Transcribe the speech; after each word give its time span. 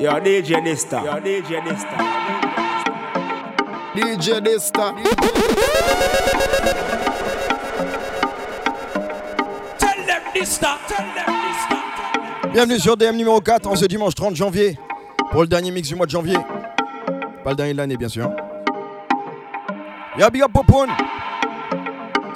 Yo, 0.00 0.12
DJ. 0.18 0.52
Yo, 0.52 0.60
DJ. 1.20 1.60
DJ 3.94 4.40
Dysta. 4.40 4.94
Tell 9.76 10.06
them 10.06 10.22
Dysta. 10.32 10.78
Tell 10.88 11.04
them 11.14 11.30
Dysta. 11.44 12.50
Bienvenue 12.50 12.78
sur 12.78 12.96
DM 12.96 13.14
numéro 13.14 13.42
4 13.42 13.66
en 13.66 13.76
ce 13.76 13.84
dimanche 13.84 14.14
30 14.14 14.34
janvier 14.36 14.78
pour 15.30 15.42
le 15.42 15.48
dernier 15.48 15.70
mix 15.70 15.88
du 15.88 15.96
mois 15.96 16.06
de 16.06 16.12
janvier. 16.12 16.38
Pas 17.44 17.50
le 17.50 17.56
dernier 17.56 17.72
de 17.72 17.78
l'année, 17.78 17.98
bien 17.98 18.08
sûr. 18.08 18.30
Yo, 20.18 20.30
big 20.30 20.42
up 20.42 20.50
Popoun. 20.50 20.88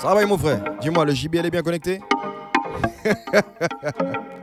Ça 0.01 0.15
va, 0.15 0.27
mon 0.27 0.37
frère? 0.37 0.61
Dis-moi, 0.83 1.07
le 1.07 1.15
JBL 1.15 1.47
est 1.47 1.51
bien 1.51 1.63
connecté? 1.63 2.03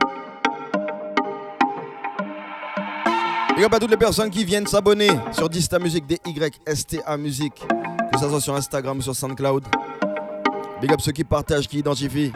Big 3.54 3.64
up 3.64 3.74
à 3.74 3.78
toutes 3.78 3.90
les 3.90 3.96
personnes 3.96 4.30
qui 4.30 4.44
viennent 4.44 4.66
s'abonner 4.66 5.10
sur 5.30 5.48
Dista 5.48 5.78
Music, 5.78 6.06
D-Y-S-T-A 6.06 7.16
Music, 7.18 7.52
que 8.12 8.18
ce 8.18 8.28
soit 8.28 8.40
sur 8.40 8.54
Instagram 8.54 8.98
ou 8.98 9.02
sur 9.02 9.14
SoundCloud. 9.14 9.64
Big 10.80 10.92
up 10.92 11.00
ceux 11.00 11.12
qui 11.12 11.22
partagent, 11.22 11.68
qui 11.68 11.78
identifient. 11.78 12.32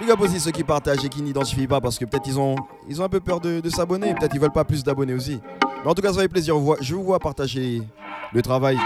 Big 0.00 0.10
up 0.10 0.20
aussi 0.20 0.40
ceux 0.40 0.50
qui 0.50 0.64
partagent 0.64 1.04
et 1.04 1.08
qui 1.08 1.22
n'identifient 1.22 1.66
pas 1.66 1.80
parce 1.80 1.98
que 1.98 2.04
peut-être 2.06 2.26
ils 2.26 2.38
ont, 2.38 2.56
ils 2.88 3.00
ont 3.00 3.04
un 3.04 3.08
peu 3.08 3.20
peur 3.20 3.40
de, 3.40 3.60
de 3.60 3.70
s'abonner, 3.70 4.14
peut-être 4.14 4.34
ils 4.34 4.40
veulent 4.40 4.50
pas 4.50 4.64
plus 4.64 4.82
d'abonnés 4.82 5.14
aussi. 5.14 5.40
Mais 5.84 5.90
en 5.90 5.94
tout 5.94 6.02
cas, 6.02 6.12
ça 6.12 6.20
fait 6.20 6.28
plaisir. 6.28 6.54
Je 6.80 6.94
vous 6.94 7.04
vois 7.04 7.18
partager 7.18 7.82
le 8.32 8.42
travail 8.42 8.78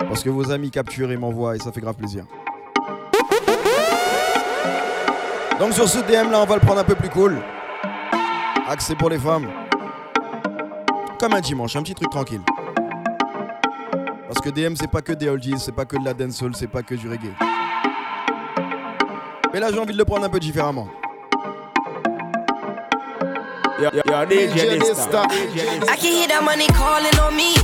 parce 0.00 0.22
que 0.22 0.30
vos 0.30 0.50
amis 0.50 0.70
capturent 0.70 1.12
et 1.12 1.16
m'envoient 1.16 1.56
et 1.56 1.60
ça 1.60 1.72
fait 1.72 1.80
grave 1.80 1.94
plaisir. 1.94 2.26
Donc 5.58 5.72
sur 5.72 5.88
ce 5.88 5.98
DM 6.00 6.30
là, 6.30 6.40
on 6.40 6.46
va 6.46 6.56
le 6.56 6.60
prendre 6.60 6.80
un 6.80 6.84
peu 6.84 6.96
plus 6.96 7.08
cool. 7.10 7.38
Accès 8.68 8.96
pour 8.96 9.08
les 9.08 9.18
femmes. 9.18 9.48
Comme 11.24 11.32
un 11.32 11.40
dimanche, 11.40 11.74
un 11.74 11.82
petit 11.82 11.94
truc 11.94 12.10
tranquille. 12.10 12.42
Parce 14.28 14.42
que 14.42 14.50
DM 14.50 14.74
c'est 14.76 14.90
pas 14.90 15.00
que 15.00 15.14
des 15.14 15.30
oldies, 15.30 15.54
c'est 15.58 15.72
pas 15.72 15.86
que 15.86 15.96
de 15.96 16.04
la 16.04 16.12
dancehall, 16.12 16.54
c'est 16.54 16.66
pas 16.66 16.82
que 16.82 16.94
du 16.94 17.08
reggae. 17.08 17.32
Mais 19.50 19.58
là 19.58 19.72
j'ai 19.72 19.78
envie 19.78 19.94
de 19.94 19.96
le 19.96 20.04
prendre 20.04 20.26
un 20.26 20.28
peu 20.28 20.38
différemment. 20.38 20.86
Yo, 23.80 23.88
yo, 23.94 24.02
DJ 24.28 24.78
Dysta. 24.78 25.22
I 25.88 25.96
can 25.96 26.12
hear 26.12 26.28
that 26.28 26.42
money 26.44 26.66
calling 26.66 27.18
on 27.18 27.34
me. 27.34 27.54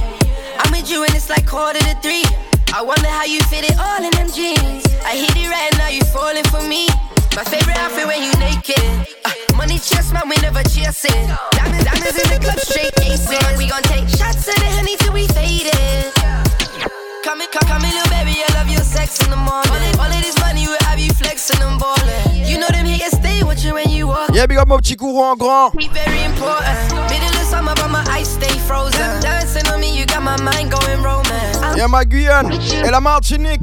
I'm 0.65 0.73
with 0.73 0.91
you 0.91 1.05
and 1.05 1.15
it's 1.15 1.29
like 1.29 1.47
quarter 1.47 1.81
to 1.81 1.95
three. 2.01 2.25
I 2.73 2.81
wonder 2.81 3.11
how 3.11 3.27
you 3.27 3.41
fit 3.51 3.69
it 3.71 3.79
all 3.79 4.03
in 4.03 4.11
them 4.13 4.31
jeans. 4.33 4.87
I 5.05 5.17
hit 5.17 5.37
it 5.37 5.51
right 5.51 5.77
now, 5.77 5.89
you 5.89 6.01
falling 6.15 6.45
for 6.45 6.67
me. 6.67 6.89
My 7.37 7.45
favorite 7.45 7.77
outfit 7.77 8.07
when 8.07 8.23
you 8.23 8.33
naked. 8.41 9.07
Uh, 9.27 9.33
money 9.55 9.79
chest, 9.79 10.15
man, 10.15 10.23
we 10.31 10.37
never 10.41 10.63
chasing. 10.63 11.29
Diamonds, 11.71 11.85
diamonds 11.87 12.17
in 12.19 12.29
the 12.35 12.39
club, 12.43 12.59
straight 12.59 12.95
aces. 13.07 13.31
We 13.57 13.69
gon' 13.69 13.83
take 13.83 14.09
shots 14.09 14.49
of 14.49 14.55
the 14.59 14.71
honey 14.75 14.97
till 14.97 15.13
we 15.13 15.27
faded. 15.29 16.11
Come 17.23 17.39
come, 17.53 17.67
come 17.69 17.85
in, 17.85 17.95
little 17.95 18.11
baby, 18.11 18.43
I 18.43 18.51
love 18.59 18.69
your 18.69 18.83
sex 18.83 19.23
in 19.25 19.31
the 19.31 19.37
morning. 19.37 19.71
All 19.71 19.79
of, 19.79 20.01
all 20.01 20.11
of 20.11 20.23
this 20.23 20.39
money 20.41 20.67
will 20.67 20.83
have 20.91 20.99
you 20.99 21.13
flexing 21.15 21.63
and 21.63 21.79
ballin'. 21.79 22.45
You 22.45 22.59
know 22.59 22.67
them 22.69 22.87
haters 22.87 23.15
stay 23.19 23.45
with 23.45 23.65
you 23.65 23.75
when 23.75 23.89
you 23.91 24.09
walk. 24.09 24.31
Yeah, 24.35 24.47
big 24.47 24.59
up 24.59 24.67
mon 24.67 24.79
petit 24.79 24.97
courant 24.97 25.33
en 25.33 25.37
grand. 25.37 25.71
We 25.75 25.89
very 25.89 26.25
important. 26.25 26.75
Middle 27.09 27.31
of 27.39 27.47
summer, 27.47 27.75
but 27.77 27.89
my 27.89 28.05
ice 28.11 28.31
stay 28.35 28.59
frozen. 28.67 29.21
Dancing 29.23 29.67
on 29.69 29.81
me, 29.81 29.97
you 29.97 30.07
got 30.07 30.23
my 30.23 30.37
mind 30.43 30.73
going 30.73 31.03
romance. 31.03 31.77
Yeah, 31.77 31.87
ma 31.87 32.05
Guyane 32.05 32.51
et 32.85 32.91
la 32.91 33.01
Martinique. 33.01 33.63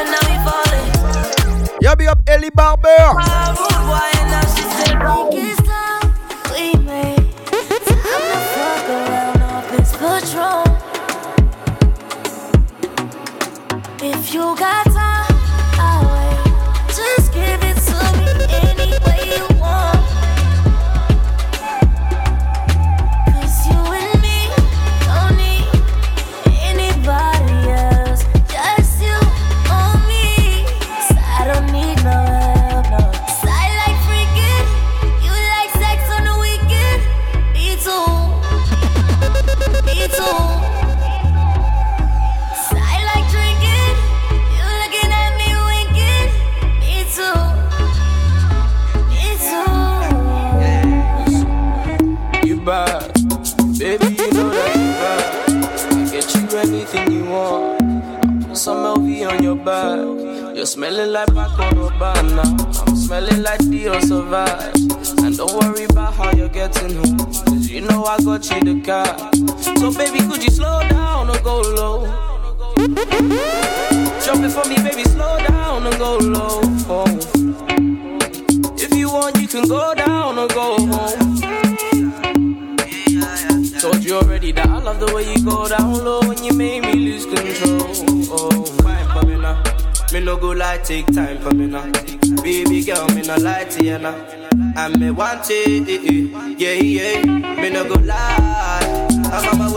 And 0.00 0.10
now 0.10 0.22
we 0.30 0.36
falling. 0.46 1.78
Yeah, 1.80 1.94
big 1.96 2.08
up 2.08 2.22
Ellie 2.28 2.50
Barber. 2.50 2.88
Rude 2.88 3.56
boy, 3.86 4.14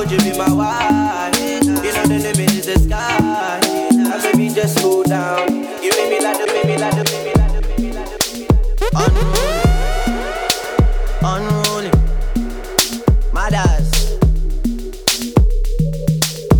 would 0.10 0.24
you 0.24 0.32
be 0.32 0.38
my 0.38 0.52
wife? 0.54 1.38
You 1.40 1.92
know 1.94 2.06
the 2.06 2.20
limit 2.20 2.52
is 2.54 2.66
the 2.66 2.80
sky. 2.80 3.60
And 3.92 4.24
baby, 4.24 4.50
just 4.54 4.82
go 4.82 5.04
down. 5.04 5.50
You 5.84 5.92
make 5.98 6.10
me 6.10 6.22
like 6.22 6.38
the, 6.38 6.46
make 6.54 6.66
me 6.66 6.78
like 6.78 6.96
the, 6.96 7.04
make 7.12 7.26
me 7.26 7.34
like 7.34 7.52
the, 7.52 7.62
make 7.68 7.80
me 7.80 7.92
like 7.94 8.10
the, 8.10 8.18
me. 8.34 8.48
Unruly, 11.26 11.92
unruly. 11.92 11.92
Mothers. 13.34 13.90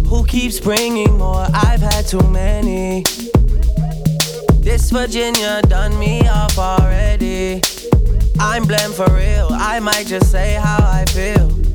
Who 0.10 0.26
keeps 0.26 0.60
bringing 0.60 1.18
more? 1.18 1.48
I've 1.54 1.82
had 1.82 2.06
too 2.06 2.28
many. 2.30 3.04
This 4.60 4.92
Virginia 4.92 5.62
done 5.64 5.98
me 5.98 6.28
off 6.28 6.58
already. 6.58 7.62
I'm 8.40 8.66
blamed 8.66 8.94
for 8.94 9.10
real. 9.14 9.48
I 9.52 9.80
might 9.80 10.08
just 10.08 10.32
say 10.32 10.56
how 10.56 10.80
I 10.80 11.06
feel. 11.06 11.67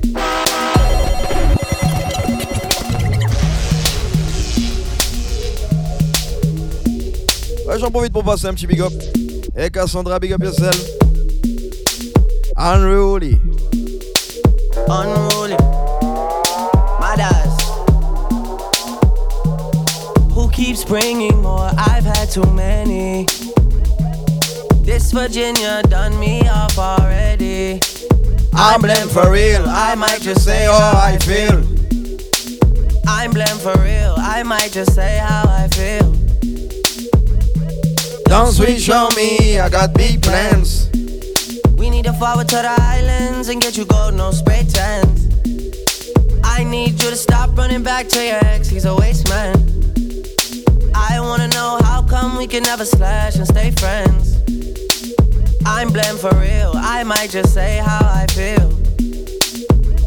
Ouais, 7.72 7.78
J'en 7.78 7.90
profite 7.90 8.12
pour 8.12 8.22
passer 8.22 8.46
un 8.48 8.52
petit 8.52 8.66
big 8.66 8.82
up. 8.82 8.92
Et 9.56 9.70
Cassandra, 9.70 10.18
big 10.18 10.34
up 10.34 10.42
yourself. 10.42 10.76
Unruly. 12.54 13.40
Unruly. 14.90 15.56
Mothers. 17.00 17.56
Who 20.34 20.50
keeps 20.50 20.84
bringing 20.84 21.40
more? 21.40 21.70
I've 21.78 22.04
had 22.04 22.30
too 22.30 22.44
many. 22.52 23.24
This 24.82 25.10
Virginia 25.10 25.82
done 25.84 26.20
me 26.20 26.46
off 26.50 26.78
already. 26.78 27.80
I'm 28.52 28.82
blamed 28.82 29.10
for 29.10 29.30
real. 29.30 29.64
I 29.66 29.94
might 29.94 30.20
just 30.20 30.44
say 30.44 30.66
how 30.66 30.92
I 30.94 31.16
feel. 31.16 31.64
I'm 33.08 33.30
blamed 33.30 33.62
for 33.62 33.72
real. 33.80 34.14
I 34.18 34.42
might 34.42 34.72
just 34.72 34.94
say 34.94 35.16
how 35.22 35.44
I 35.48 35.68
feel. 35.68 36.31
Don't 38.32 38.50
switch 38.50 38.88
on 38.88 39.14
me, 39.14 39.60
I 39.60 39.68
got 39.68 39.92
big 39.92 40.22
plans. 40.22 40.88
We 41.76 41.90
need 41.90 42.06
to 42.06 42.14
forward 42.14 42.48
to 42.48 42.56
the 42.56 42.76
islands 42.80 43.50
and 43.50 43.60
get 43.60 43.76
you 43.76 43.84
gold, 43.84 44.14
no 44.14 44.30
spray 44.30 44.64
tents. 44.66 45.28
I 46.42 46.64
need 46.64 46.92
you 46.92 47.10
to 47.10 47.16
stop 47.16 47.54
running 47.58 47.82
back 47.82 48.08
to 48.08 48.24
your 48.24 48.42
ex, 48.46 48.68
he's 48.68 48.86
a 48.86 48.94
waste 48.96 49.28
man. 49.28 49.54
I 50.94 51.20
wanna 51.20 51.48
know 51.48 51.78
how 51.82 52.00
come 52.08 52.38
we 52.38 52.46
can 52.46 52.62
never 52.62 52.86
slash 52.86 53.36
and 53.36 53.46
stay 53.46 53.70
friends. 53.72 54.38
I'm 55.66 55.92
blamed 55.92 56.18
for 56.18 56.34
real, 56.36 56.72
I 56.74 57.04
might 57.04 57.28
just 57.28 57.52
say 57.52 57.82
how 57.84 58.00
I 58.00 58.26
feel. 58.28 58.72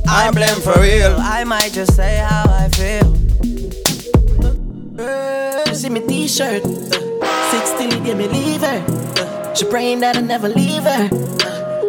I'm 0.07 0.33
blamed 0.33 0.63
for 0.63 0.73
real. 0.81 1.15
I 1.19 1.43
might 1.43 1.73
just 1.73 1.95
say 1.95 2.17
how 2.27 2.45
I 2.49 2.69
feel. 2.69 3.15
See 5.75 5.89
me 5.89 5.99
t-shirt, 6.07 6.63
uh, 6.65 7.14
16 7.51 8.03
give 8.03 8.17
me 8.17 8.27
leave 8.27 8.61
her. 8.61 9.55
She 9.55 9.65
praying 9.65 10.01
that 10.01 10.17
I 10.17 10.21
never 10.21 10.49
leave 10.49 10.83
her. 10.83 11.09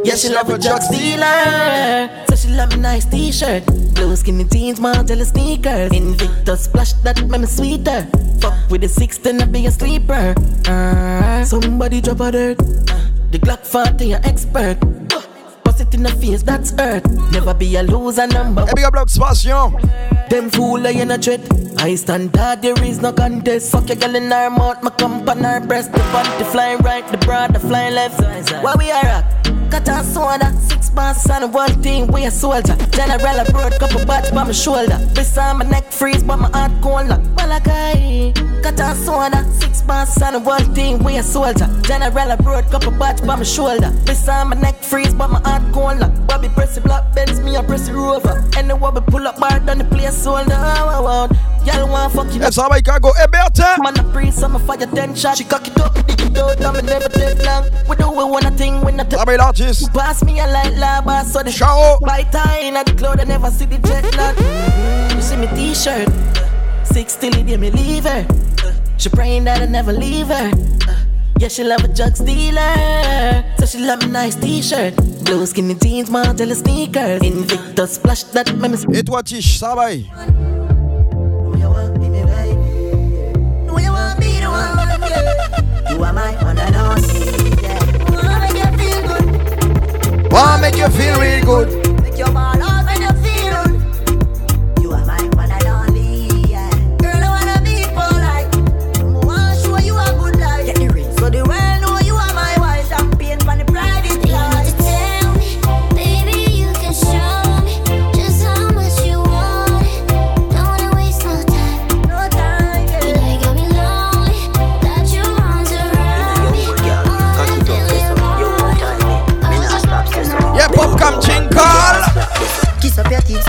Yeah, 0.05 0.14
she 0.14 0.29
love 0.29 0.49
a 0.50 0.58
drug 0.58 0.81
dealer. 0.91 2.25
So 2.29 2.37
she 2.37 2.49
love 2.55 2.73
a 2.73 2.76
nice 2.76 3.06
t-shirt. 3.06 3.67
Blue 3.94 4.14
skinny 4.14 4.44
jeans, 4.44 4.79
Margiela 4.79 5.25
sneakers. 5.25 5.91
Invictus 5.93 6.64
splash 6.64 6.93
that 7.03 7.20
make 7.26 7.41
me 7.41 7.47
sweeter. 7.47 8.06
Fuck 8.41 8.70
with 8.70 8.82
the 8.82 8.88
16, 8.88 9.41
I 9.41 9.44
be 9.47 9.67
a 9.67 9.70
sleeper. 9.70 10.35
Uh, 10.69 11.44
somebody 11.44 12.00
drop 12.00 12.20
a 12.20 12.31
dirt. 12.31 12.59
The 13.32 13.38
Glock 13.38 13.67
40, 13.67 14.12
an 14.12 14.25
expert. 14.25 14.79
Bust 15.64 15.81
it 15.81 15.93
in 15.94 16.05
the 16.05 16.11
face, 16.11 16.43
that's 16.43 16.73
earth. 16.79 17.05
Never 17.32 17.55
be 17.55 17.75
a 17.76 17.82
loser 17.82 18.26
number. 18.29 18.62
Et 18.62 18.75
big 18.75 18.85
up 18.85 18.94
l'occupation. 18.94 20.16
Them 20.28 20.50
fool 20.50 20.87
I 20.87 20.90
in 20.90 21.11
a 21.11 21.19
threat. 21.19 21.40
I 21.78 21.94
stand 21.94 22.34
hard, 22.34 22.62
there 22.62 22.82
is 22.82 23.00
no 23.00 23.12
contest. 23.12 23.70
Fuck 23.70 23.88
your 23.88 23.96
girl 23.96 24.17
in 24.17 24.31
her 24.31 24.50
mouth, 24.50 24.82
my 24.82 24.90
comp 24.90 25.28
on 25.28 25.44
her 25.44 25.61
breast. 25.61 25.93
The 25.93 25.99
panty 25.99 26.44
flying 26.50 26.78
right, 26.78 27.06
the 27.11 27.19
broad 27.19 27.55
the 27.55 27.61
flying 27.61 27.94
left. 27.94 28.20
Where 28.62 28.75
we 28.76 28.90
are 28.90 29.05
at? 29.05 29.56
Cut 29.71 29.89
a 29.89 30.05
soda, 30.05 30.53
six 30.61 30.93
months 30.93 31.29
and 31.29 31.53
one 31.53 31.83
thing, 31.83 32.07
we 32.09 32.25
a 32.25 32.31
soldier. 32.31 32.77
General 32.91 33.41
abroad, 33.41 33.73
couple 33.79 34.05
bats 34.07 34.31
by 34.31 34.45
my 34.45 34.53
shoulder. 34.53 34.99
Beside 35.15 35.55
my 35.55 35.65
neck 35.65 35.91
freeze, 35.93 36.23
but 36.23 36.39
my 36.39 36.49
heart 36.49 36.73
cold. 36.81 37.09
Well, 37.09 37.53
I 37.53 37.61
got 37.61 38.63
cut 38.63 38.81
a 38.81 38.95
soda, 38.95 39.45
six 39.53 39.85
months 39.85 40.21
and 40.23 40.45
one 40.45 40.75
thing, 40.75 41.03
we 41.03 41.17
a 41.19 41.23
soldier. 41.23 41.69
General 41.83 42.31
abroad, 42.31 42.71
couple 42.71 42.93
bats 42.93 43.21
by 43.21 43.37
my 43.37 43.43
shoulder. 43.43 43.93
Beside 44.05 44.45
my 44.45 44.57
neck 44.57 44.83
freeze, 44.83 45.13
but 45.13 45.29
my 45.29 45.41
heart 45.41 45.63
cold. 45.73 46.01
Bobby 46.27 46.49
press 46.49 46.75
the 46.75 46.81
black 46.81 47.15
bends, 47.15 47.41
me 47.41 47.57
a 47.57 47.62
press 47.62 47.87
the 47.87 47.95
rover. 47.95 48.45
And 48.57 48.71
the 48.71 48.77
wobble 48.77 49.03
pull 49.03 49.27
up 49.27 49.39
bar 49.39 49.59
down 49.61 49.79
the 49.79 49.85
place 49.85 50.17
solder. 50.17 50.55
Y'all 51.67 51.89
want 51.89 52.12
fuck 52.12 52.33
you. 52.33 52.41
Et 52.41 52.53
ça 52.53 52.69
va, 52.69 52.77
Chicago. 52.77 53.12
Et 53.23 53.27
Bertin. 53.31 53.83
Man, 53.83 53.95
breeze, 54.12 54.41
I'm 54.43 54.55
a 54.55 54.59
fire 54.61 54.87
ten 54.95 55.15
shot. 55.15 55.37
She 55.37 55.45
cock 55.45 55.67
it 55.67 55.81
up, 55.81 55.93
out, 56.38 56.65
I'm 56.65 56.85
never 56.85 57.09
take 57.09 57.44
long. 57.44 57.65
We 57.88 57.97
do 57.97 58.09
it 58.09 58.29
one 58.29 58.56
thing 58.56 58.81
when 58.83 59.00
I 59.00 59.05
Ça 59.05 59.25
va, 59.25 59.37
l'artiste. 59.37 59.93
Pass 59.93 60.25
me 60.25 60.41
a 60.41 60.47
light 60.47 60.77
lava, 60.77 61.25
so 61.25 61.43
the 61.43 61.50
Ciao. 61.50 61.99
By 62.00 62.23
time 62.25 62.77
at 62.77 62.87
the 62.87 62.94
cloud, 62.94 63.21
I 63.21 63.25
never 63.25 63.50
see 63.50 63.67
the 63.67 63.79
jet 63.79 64.05
lag. 64.17 64.37
You 65.15 65.23
see 65.23 65.37
me 65.37 65.49
t-shirt, 65.55 66.09
six 66.85 67.17
till 67.17 67.35
it 67.35 67.59
me 67.59 67.71
leave 67.71 68.05
her. 68.05 68.27
She 68.99 69.09
praying 69.09 69.44
that 69.44 69.62
I 69.62 69.67
never 69.67 69.93
leave 69.93 70.29
her. 70.29 70.50
Yeah, 71.38 71.49
she 71.49 71.65
love 71.65 71.85
a 71.85 71.88
drug 71.88 72.15
dealer. 72.25 73.44
So 73.59 73.67
she 73.67 73.79
love 73.79 74.03
a 74.03 74.06
nice 74.06 74.37
t-shirt. 74.37 74.97
Blue 75.25 75.44
skinny 75.47 75.75
jeans, 75.75 76.09
Margiela 76.09 76.55
sneakers. 76.55 77.23
Invictus 77.23 77.94
splash 77.94 78.25
that 78.33 78.55
make 78.56 78.71
me 78.71 78.99
Et 78.99 79.05
toi, 79.05 79.23
Tish, 79.23 79.59
ça 79.59 79.75
va 79.75 79.91
You 85.91 86.03
are 86.03 86.12
my 86.12 86.33
one 86.43 86.59
and 86.59 86.77
only. 86.77 87.62
Yeah. 87.62 87.97
Wanna 90.31 90.61
make 90.61 90.77
you 90.77 90.88
feel 90.88 91.21
real 91.21 91.44
good. 91.44 92.03
Make 92.03 92.19
your 92.19 92.31
ball 92.33 92.55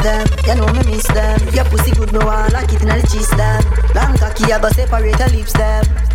them, 0.07 0.27
you 0.47 0.55
know 0.55 0.67
me 0.71 0.95
miss 0.95 1.07
them. 1.07 1.39
Your 1.53 1.65
pussy 1.65 1.91
good, 1.91 2.13
no 2.13 2.25
one 2.25 2.51
like 2.53 2.71
it 2.71 2.81
in 2.81 2.87
the 2.87 3.07
cheese 3.11 3.29
them. 3.35 3.63
Long 3.93 4.15
cocky, 4.17 4.51
I 4.51 4.59
go 4.59 4.69
separate 4.69 5.19
your 5.19 5.29
lips 5.29 5.53
them. 5.53 6.06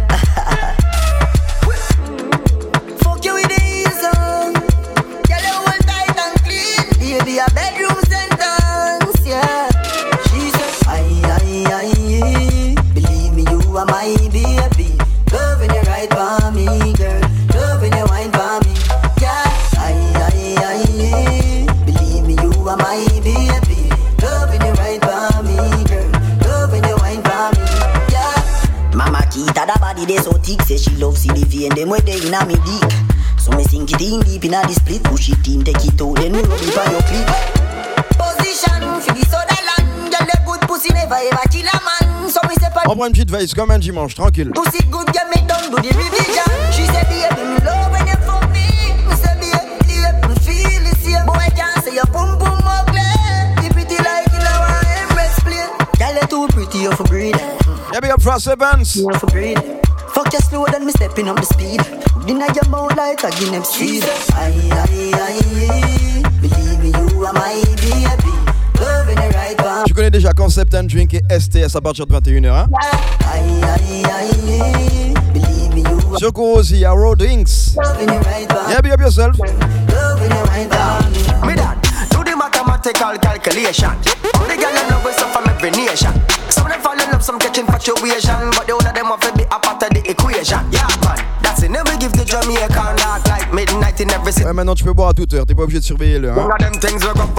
Play 55.42 55.66
Girl, 55.98 56.14
you 56.14 56.26
too 56.28 56.46
pretty, 56.54 56.78
you 56.78 56.92
for 56.92 57.04
breed 57.04 57.36
Yeah, 57.92 58.00
big 58.00 58.10
up 58.10 58.22
Frost 58.22 58.48
Evans. 58.48 58.96
you 58.96 59.10
for 59.18 59.26
breed. 59.26 59.58
Fuck 60.14 60.32
you 60.32 60.40
slow, 60.40 60.66
then 60.66 60.84
me 60.86 60.92
stepping 60.92 61.28
up 61.28 61.36
the 61.36 61.46
speed. 61.46 61.80
Dinner 62.26 62.46
your 62.54 62.68
mouth 62.68 62.96
like 62.96 63.22
a 63.24 63.30
Guinness 63.30 63.70
seed. 63.70 64.04
Aye, 64.04 64.68
aye, 64.70 65.12
aye. 65.14 66.22
Believe 66.40 66.78
me, 66.80 66.88
you 66.88 67.24
are 67.24 67.32
my 67.32 67.62
baby. 67.80 68.31
Tu 69.92 69.96
connais 69.96 70.10
déjà 70.10 70.32
Concept 70.32 70.74
and 70.74 70.84
Drink 70.84 71.12
et 71.12 71.20
STS 71.38 71.76
à 71.76 71.82
partir 71.82 72.06
de 72.06 72.14
21h. 72.14 72.48
Hein? 72.48 72.66
Aye, 73.30 73.42
aye, 73.62 74.02
aye. 74.06 75.14
Believe 75.34 75.74
me, 75.74 75.80
you 75.80 76.14
are 76.14 76.18
Sur 76.18 76.32
aussi, 76.38 76.76
il 76.76 76.78
y 76.78 76.86
a. 76.86 76.94
Yeah, 78.70 78.80
big 78.82 78.92
up 78.92 79.00
yourself. 79.02 79.36
Loving 79.38 80.30
the 80.30 80.48
right 80.48 80.72
one. 80.72 81.46
Me 81.46 81.54
dad, 81.54 81.76
do 82.10 82.24
the 82.24 82.34
mathematical 82.34 83.18
calculation. 83.20 83.90
All 84.40 84.46
the 84.48 84.56
girls 84.56 84.80
love 84.88 85.04
us 85.04 85.22
from 85.30 85.46
every 85.46 85.70
nation. 85.72 86.14
Some 86.48 86.64
of 86.64 86.72
them 86.72 86.80
fall 86.80 86.94
in 86.94 87.10
love, 87.10 87.22
some 87.22 87.38
catch 87.38 87.58
infatuation, 87.58 88.48
but 88.56 88.66
the 88.66 88.72
whole 88.72 88.88
of 88.88 88.94
them 88.94 89.04
have 89.04 89.20
to 89.20 89.32
be 89.36 89.42
a 89.44 89.58
part 89.60 89.82
of 89.82 89.90
the 89.90 90.00
equation. 90.08 90.72
Yeah, 90.72 90.88
man, 91.04 91.20
that's 91.42 91.62
it. 91.64 91.70
Never 91.70 91.94
give 91.98 92.12
the 92.12 92.24
Jamaican 92.24 92.96
like 93.66 93.74
midnight 93.74 94.00
in 94.00 94.10
every 94.10 94.32
city. 94.32 94.46
Ouais, 94.46 94.52
maintenant 94.52 94.74
tu 94.74 94.84
peux 94.84 94.92
boire 94.92 95.08
à 95.10 95.14
toute 95.14 95.32
heure, 95.34 95.46
t'es 95.46 95.54
pas 95.54 95.62
obligé 95.62 95.78
de 95.80 95.84
surveiller 95.84 96.18
l'heure. 96.18 96.38
Hein? 96.38 96.44
One 96.44 96.52
of 96.52 96.58
them 96.58 96.72
things 96.80 97.04
we 97.04 97.12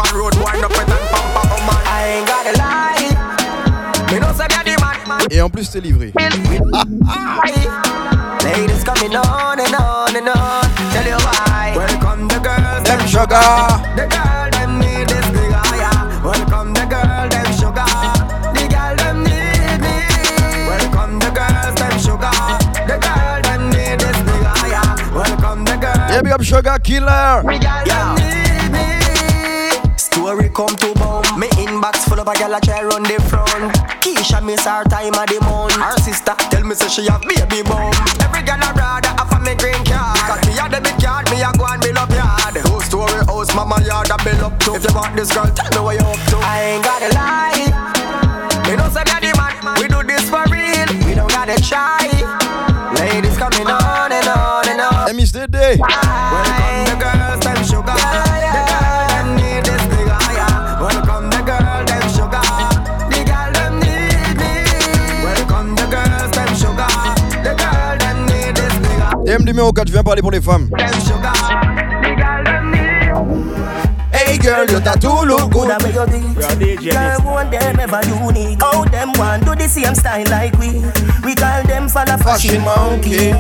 go 14.14 14.43
Sugar 26.44 26.78
Killer. 26.84 27.42
Them. 27.42 28.18
Story 29.98 30.50
come 30.50 30.76
to 30.76 30.94
boom. 31.00 31.40
Me 31.40 31.48
inbox 31.64 32.04
full 32.04 32.20
of 32.20 32.28
a 32.28 32.34
gal 32.36 32.54
a 32.54 32.60
try 32.60 32.84
run 32.84 33.04
the 33.04 33.16
front. 33.32 33.72
Keisha 34.04 34.44
miss 34.44 34.66
her 34.66 34.84
time 34.86 35.16
of 35.16 35.26
the 35.32 35.40
month. 35.48 35.74
Her 35.80 35.96
sister 36.04 36.36
tell 36.52 36.64
me 36.64 36.76
say 36.76 36.90
she 36.90 37.08
have 37.08 37.22
baby 37.22 37.64
bum. 37.64 37.96
Every 38.20 38.44
gal 38.44 38.60
a 38.60 38.74
rather 38.76 39.16
a 39.16 39.40
me 39.40 39.56
green 39.56 39.80
card. 39.88 40.20
Because 40.20 40.44
me 40.44 40.60
a 40.60 40.68
debit 40.68 41.00
card, 41.00 41.32
me 41.32 41.42
a 41.42 41.50
go 41.56 41.64
and 41.64 41.82
build 41.82 41.98
up 41.98 42.12
yard. 42.12 42.60
Whole 42.68 42.82
story 42.82 43.24
house, 43.24 43.56
mama 43.56 43.80
yard 43.88 44.12
a 44.12 44.18
build 44.24 44.44
up 44.44 44.60
to? 44.68 44.76
If 44.76 44.84
you 44.84 44.94
want 44.94 45.16
this 45.16 45.32
girl, 45.32 45.48
tell 45.48 45.72
me 45.72 45.80
what 45.80 45.96
you 45.96 46.06
up 46.06 46.20
to. 46.28 46.38
I 46.44 46.76
ain't 46.76 46.84
gotta 46.84 47.10
lie. 47.16 47.72
You 48.68 48.76
know, 48.76 48.92
say 48.92 49.08
me 49.08 49.16
the 49.24 49.32
man. 49.40 49.80
We 49.80 49.88
do 49.88 50.04
this 50.04 50.28
for 50.30 50.44
real. 50.52 50.92
We 51.08 51.16
don't 51.16 51.32
gotta 51.32 51.56
try. 51.64 52.04
Ladies 53.00 53.38
coming 53.38 53.68
on 53.68 54.12
and 54.12 54.28
on 54.28 54.68
and 54.68 54.82
on. 54.82 55.08
Hey, 55.08 55.14
Miss 55.16 55.32
Dede. 55.32 55.80
Welcome 55.80 56.03
nigga. 69.44 69.54
Numéro 69.54 69.72
4, 69.72 69.88
je 69.88 69.94
viens 69.94 70.04
parler 70.04 70.22
pour 70.22 70.32
les 70.32 70.42
femmes. 70.42 70.70
Them 70.70 70.88
sugar. 71.06 71.34
The 72.02 72.16
girl 72.16 72.44
them 72.44 72.72
need. 72.72 72.94
Hey 74.14 74.38
girl, 74.38 74.66
you 74.70 74.80
tattoo 74.80 75.26
look 75.26 75.52
good. 75.52 75.70
That 75.70 75.84
way 75.84 75.92
you 75.92 76.78
do. 76.78 76.92
Girl, 76.92 77.18
want 77.26 77.52
them 77.52 77.80
ever 77.80 78.02
unique. 78.08 78.62
How 78.62 78.86
them 78.86 79.12
want 79.18 79.46
do 79.46 79.56
the 79.56 79.68
same 79.68 79.96
style 79.96 80.26
like 80.30 80.58
we. 80.60 80.82
We 81.24 81.36
call 81.36 81.64
them 81.64 81.90
for 81.90 82.06
the 82.06 82.18
fashion 82.24 82.62
monkey. 82.64 83.34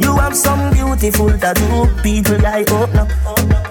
You 0.00 0.16
have 0.16 0.36
some 0.36 0.72
beautiful 0.72 1.30
tattoo. 1.38 1.88
People 2.02 2.38
like 2.38 2.70
oh 2.70 2.86
no. 2.94 3.06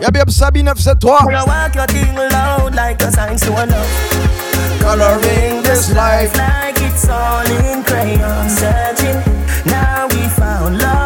Y'a 0.02 0.12
bien 0.12 0.30
Sabi 0.30 0.64
973. 0.64 1.32
You 1.32 1.46
walk 1.46 1.76
your 1.76 1.88
thing 1.88 2.16
loud 2.16 2.76
like 2.76 3.02
a 3.02 3.12
sign 3.12 3.38
to 3.38 3.52
love. 3.52 4.36
Coloring 4.80 5.64
this 5.64 5.94
life. 5.94 6.36
like 6.38 6.76
it's 6.80 7.08
all 7.10 7.46
in 7.46 7.84
crayon. 7.84 8.50
Searching, 8.50 9.22
now 9.66 10.08
we 10.08 10.28
found 10.30 10.78
love 10.80 11.02
in 11.02 11.05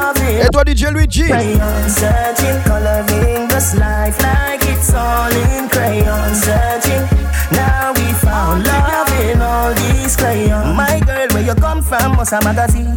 Et 0.50 0.52
toi 0.52 0.64
DJ 0.64 0.92
Luigi. 0.92 1.28
crayon. 1.28 1.60
Searching, 1.88 2.60
coloring 2.64 3.48
this 3.50 3.76
life 3.76 4.20
like 4.20 4.64
it's 4.64 4.92
all 4.96 5.30
in 5.30 5.70
crayon. 5.70 6.34
Searching, 6.34 7.06
now 7.52 7.94
we 7.94 8.12
found 8.14 8.66
love 8.66 9.14
in 9.22 9.40
all 9.44 9.72
these 9.76 10.16
crayons. 10.16 10.76
My 10.76 11.00
girl, 11.06 11.28
where 11.34 11.46
you 11.46 11.54
come 11.54 11.84
from? 11.84 12.16
Must 12.16 12.34
a 12.34 12.40
magazine. 12.44 12.96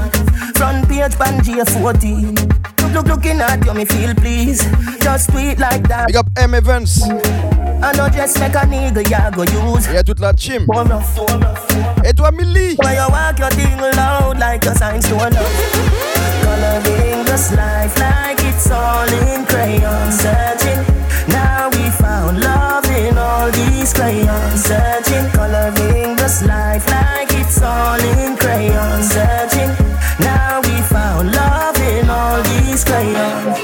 Front 0.55 0.89
page, 0.89 1.13
Pangea 1.13 1.69
14. 1.69 2.35
Look, 2.35 2.93
look, 2.95 3.07
looking 3.07 3.41
at 3.43 3.63
you, 3.67 3.75
me 3.75 3.85
feel 3.85 4.15
please. 4.15 4.65
Just 5.03 5.29
tweet 5.29 5.59
like 5.59 5.87
that. 5.89 6.07
Big 6.07 6.17
up 6.17 6.29
M 6.39 6.55
Evans. 6.55 7.03
I 7.05 7.93
know 7.93 8.09
just 8.09 8.41
make 8.41 8.55
a 8.55 8.65
nigga, 8.65 9.07
ya 9.11 9.29
go 9.29 9.43
use. 9.43 9.89
À 9.89 10.03
toute 10.03 10.21
la 10.21 10.33
team. 10.33 10.65
Pour 10.65 10.87
me, 10.87 10.97
pour 11.15 11.39
me. 11.39 12.09
Et 12.09 12.15
toi 12.15 12.31
Millie. 12.31 12.77
When 12.79 12.95
you 12.95 13.09
walk 13.11 13.39
your 13.39 13.51
thing 13.51 13.77
loud 13.79 14.39
like 14.39 14.65
a 14.65 14.75
sign 14.75 15.01
to 15.03 15.17
a 15.17 15.29
love 15.29 16.13
Coloring 16.43 17.12
this 17.33 17.51
life 17.57 17.99
like 17.99 18.41
it's 18.45 18.71
all 18.71 19.09
in 19.25 19.41
crayon 19.47 20.13
Searching, 20.13 20.81
now 21.29 21.71
we 21.73 21.85
found 22.03 22.41
love 22.41 22.85
in 23.01 23.17
all 23.17 23.51
these 23.51 23.91
crayons 23.95 24.61
Searching, 24.69 25.27
coloring 25.33 26.15
this 26.17 26.45
life 26.45 26.85
like 26.91 27.33
it's 27.33 27.63
all 27.63 28.01
in 28.21 28.37
crayon 28.37 29.03
Searching, 29.03 29.73
now 30.21 30.61
we 30.67 30.77
found 30.93 31.33
love 31.33 31.79
in 31.93 32.11
all 32.11 32.43
these 32.53 32.85
crayons 32.85 33.57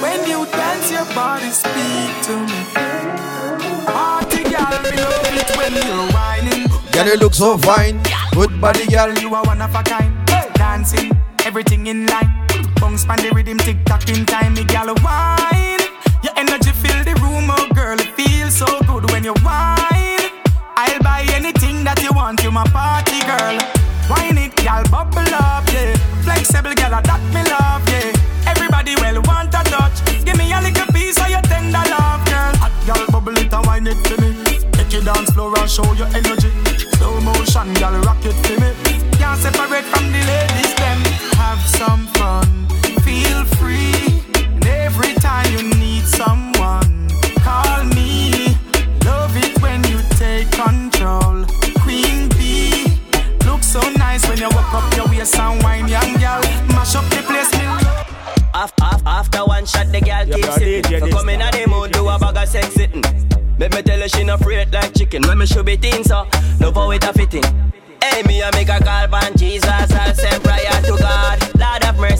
When 0.00 0.20
you 0.30 0.40
dance, 0.56 0.90
your 0.90 1.04
body 1.14 1.50
speak 1.50 2.12
to 2.28 2.34
me. 2.48 2.60
Party 3.92 4.42
girl, 4.52 4.74
me 4.84 4.96
love 5.04 5.36
it 5.42 5.50
when 5.58 5.72
you're 5.84 6.06
whining. 6.16 6.66
Girl, 6.92 7.06
you 7.06 7.16
look 7.16 7.34
so 7.34 7.58
fine. 7.58 8.00
Good 8.32 8.58
body, 8.58 8.86
girl. 8.86 9.12
You 9.18 9.34
are 9.34 9.44
one 9.44 9.60
of 9.60 9.74
a 9.74 9.82
kind. 9.82 10.15
Everything 11.56 11.86
in 11.86 12.04
line. 12.04 12.28
Bounce 12.76 13.06
pan 13.06 13.16
the 13.16 13.32
rhythm, 13.32 13.56
tick 13.56 13.82
tock 13.86 14.06
in 14.10 14.26
time. 14.26 14.52
Me 14.52 14.64
gal 14.64 14.92
wine. 15.00 15.80
Your 16.20 16.36
energy 16.36 16.68
fill 16.68 17.00
the 17.00 17.16
room, 17.24 17.48
oh 17.48 17.66
girl. 17.72 17.96
It 17.98 18.12
feels 18.12 18.52
so 18.52 18.68
good 18.84 19.10
when 19.10 19.24
you 19.24 19.32
wine. 19.40 20.20
I'll 20.76 21.00
buy 21.00 21.24
anything 21.32 21.82
that 21.88 22.02
you 22.04 22.12
want. 22.12 22.44
You 22.44 22.52
my 22.52 22.68
party 22.76 23.24
girl. 23.24 23.56
Wine 24.12 24.36
it, 24.36 24.54
gal, 24.56 24.84
bubble 24.92 25.32
up, 25.32 25.64
yeah. 25.72 25.96
Flexible, 26.28 26.76
gal, 26.76 26.92
that 26.92 27.24
me 27.32 27.40
love, 27.48 27.88
yeah. 27.88 28.52
Everybody 28.52 28.92
well 29.00 29.24
want 29.24 29.56
a 29.56 29.64
touch. 29.64 29.96
Give 30.28 30.36
me 30.36 30.52
a 30.52 30.60
little 30.60 30.92
piece 30.92 31.16
of 31.16 31.32
your 31.32 31.40
tender 31.48 31.80
love, 31.88 32.20
girl. 32.28 32.52
Hot 32.60 32.76
gal, 32.84 33.00
bubble 33.08 33.32
it 33.32 33.48
and 33.48 33.64
wine 33.64 33.88
it 33.88 33.96
for 34.04 34.20
me. 34.20 34.60
Take 34.76 34.92
your 34.92 35.08
dance 35.08 35.32
floor 35.32 35.56
and 35.56 35.70
show 35.72 35.88
your 35.96 36.12
energy. 36.12 36.52
Slow 37.00 37.16
motion, 37.24 37.72
gal, 37.80 37.96
rock 38.04 38.20
it 38.28 38.36
for 38.44 38.60
me. 38.60 38.76
Can't 39.16 39.40
separate 39.40 39.88
from 39.88 40.12
the 40.12 40.20
ladies, 40.20 40.74
them. 40.76 41.05
Have 41.56 41.68
some 41.68 42.06
fun, 42.18 42.68
feel 43.00 43.42
free. 43.56 44.20
And 44.36 44.66
every 44.66 45.14
time 45.14 45.46
you 45.54 45.62
need 45.76 46.04
someone, 46.04 47.08
call 47.40 47.82
me. 47.96 48.58
Love 49.06 49.34
it 49.36 49.56
when 49.62 49.82
you 49.84 49.98
take 50.20 50.50
control. 50.50 51.46
Queen 51.80 52.28
bee, 52.36 52.98
look 53.46 53.62
so 53.62 53.80
nice 53.96 54.28
when 54.28 54.36
you 54.36 54.50
walk 54.50 54.74
up 54.74 54.96
your 54.96 55.06
waist 55.08 55.38
and 55.38 55.62
wine, 55.62 55.88
young 55.88 56.12
gal. 56.20 56.42
Mash 56.68 56.94
up 56.94 57.08
the 57.08 57.22
place, 57.24 57.50
me. 57.56 57.64
After, 58.52 59.08
after 59.08 59.38
one 59.46 59.64
shot, 59.64 59.90
the 59.90 60.00
girl 60.02 60.26
keep 60.26 60.44
sitting. 60.52 61.00
So 61.00 61.08
come 61.08 61.30
in 61.30 61.40
a 61.40 61.50
the 61.52 61.66
mood, 61.70 61.92
do 61.92 62.06
a 62.06 62.18
bag 62.18 62.36
of 62.36 62.48
sex 62.50 62.68
sitting. 62.74 63.02
Let 63.58 63.72
me 63.74 63.80
tell 63.80 63.98
her 63.98 64.08
she 64.08 64.24
no 64.24 64.34
afraid 64.34 64.74
like 64.74 64.92
chicken. 64.92 65.22
When 65.26 65.38
me 65.38 65.46
should 65.46 65.64
be 65.64 65.76
thin, 65.76 66.04
so 66.04 66.28
love 66.60 66.74
how 66.74 66.90
it 66.90 67.02
a 67.02 67.14
fitting. 67.14 67.44
Hey, 68.02 68.22
me 68.24 68.42
a 68.42 68.50
make 68.52 68.68
a 68.68 68.78
call 68.78 69.08
pan 69.08 69.36
Jesus. 69.38 69.66
I'll 69.66 70.14
say 70.14 70.38
prayer 70.40 70.82
to 70.82 70.96
God. 70.98 71.45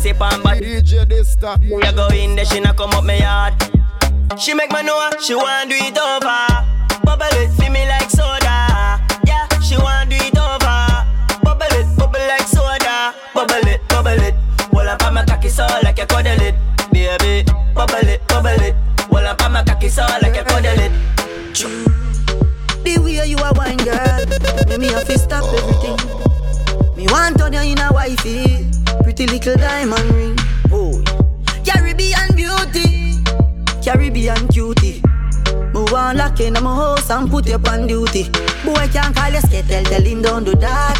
Lord 0.06 0.16
have 0.16 0.40
mercy 0.40 0.40
pan 0.40 0.42
but 0.42 0.58
DJ 0.62 1.04
Dysta. 1.04 1.62
you 1.62 1.92
go 1.92 2.08
in 2.08 2.36
there, 2.36 2.44
she 2.44 2.60
not 2.60 2.76
come 2.76 2.90
up 2.90 3.04
me 3.04 3.18
yard. 3.18 3.54
She 4.38 4.54
make 4.54 4.70
me 4.70 4.82
know 4.82 5.10
she 5.20 5.34
want 5.34 5.70
do 5.70 5.76
it 5.76 5.98
over. 5.98 6.46
Bubble 7.04 7.26
it, 7.32 7.50
feel 7.54 7.70
me 7.72 7.86
like 7.88 8.10
soda. 8.10 9.00
Yeah, 9.26 9.48
she 9.60 9.76
want 9.76 10.10
do 10.10 10.16
it 10.16 10.36
over. 10.36 11.04
Bubble 11.42 11.66
it, 11.70 11.96
bubble 11.96 12.20
like 12.20 12.42
soda. 12.42 13.14
Bubble 13.34 13.68
it, 13.68 13.80
bubble 13.88 14.22
it. 14.22 14.34
Well, 14.72 14.88
up 14.88 15.02
on 15.04 15.14
my 15.14 15.24
cocky 15.24 15.48
so 15.48 15.66
like 15.82 15.98
you 15.98 16.06
cuddle 16.06 16.40
it, 16.40 16.54
baby. 16.92 17.50
Bubble 17.74 18.08
it, 18.08 18.26
bubble 18.28 18.48
it. 18.48 18.76
Well, 19.10 19.26
up 19.26 19.42
on 19.42 19.52
my 19.52 19.64
cocky 19.64 19.88
so 19.88 20.02
like 20.22 20.36
you 20.36 20.44
cuddle 20.44 20.80
it. 20.80 20.92
The 22.84 22.98
way 23.02 23.26
you 23.26 23.38
a 23.38 23.52
wine, 23.54 23.76
girl, 23.78 24.68
make 24.68 24.78
me 24.78 24.86
have 24.88 25.06
to 25.06 25.18
stop 25.18 25.44
everything. 25.52 26.25
Me 27.06 27.12
want 27.12 27.38
turn 27.38 27.52
you 27.52 27.60
in 27.60 27.78
a 27.78 27.92
wifey, 27.92 28.66
pretty 29.04 29.28
little 29.28 29.54
diamond 29.54 30.10
ring. 30.10 30.36
Oh, 30.72 31.00
Caribbean 31.64 32.34
beauty, 32.34 33.22
Caribbean 33.80 34.48
cutie. 34.48 35.00
Move 35.72 35.92
on 35.92 36.16
lock 36.16 36.40
in 36.40 36.54
my 36.54 36.60
house 36.62 37.08
and 37.10 37.30
put 37.30 37.46
you 37.46 37.60
on 37.68 37.86
duty. 37.86 38.24
Boy 38.64 38.88
can't 38.92 39.14
call 39.14 39.30
you 39.30 39.40
skittle, 39.40 39.84
tell 39.84 40.02
him 40.02 40.20
don't 40.20 40.42
do 40.42 40.56
that. 40.56 40.98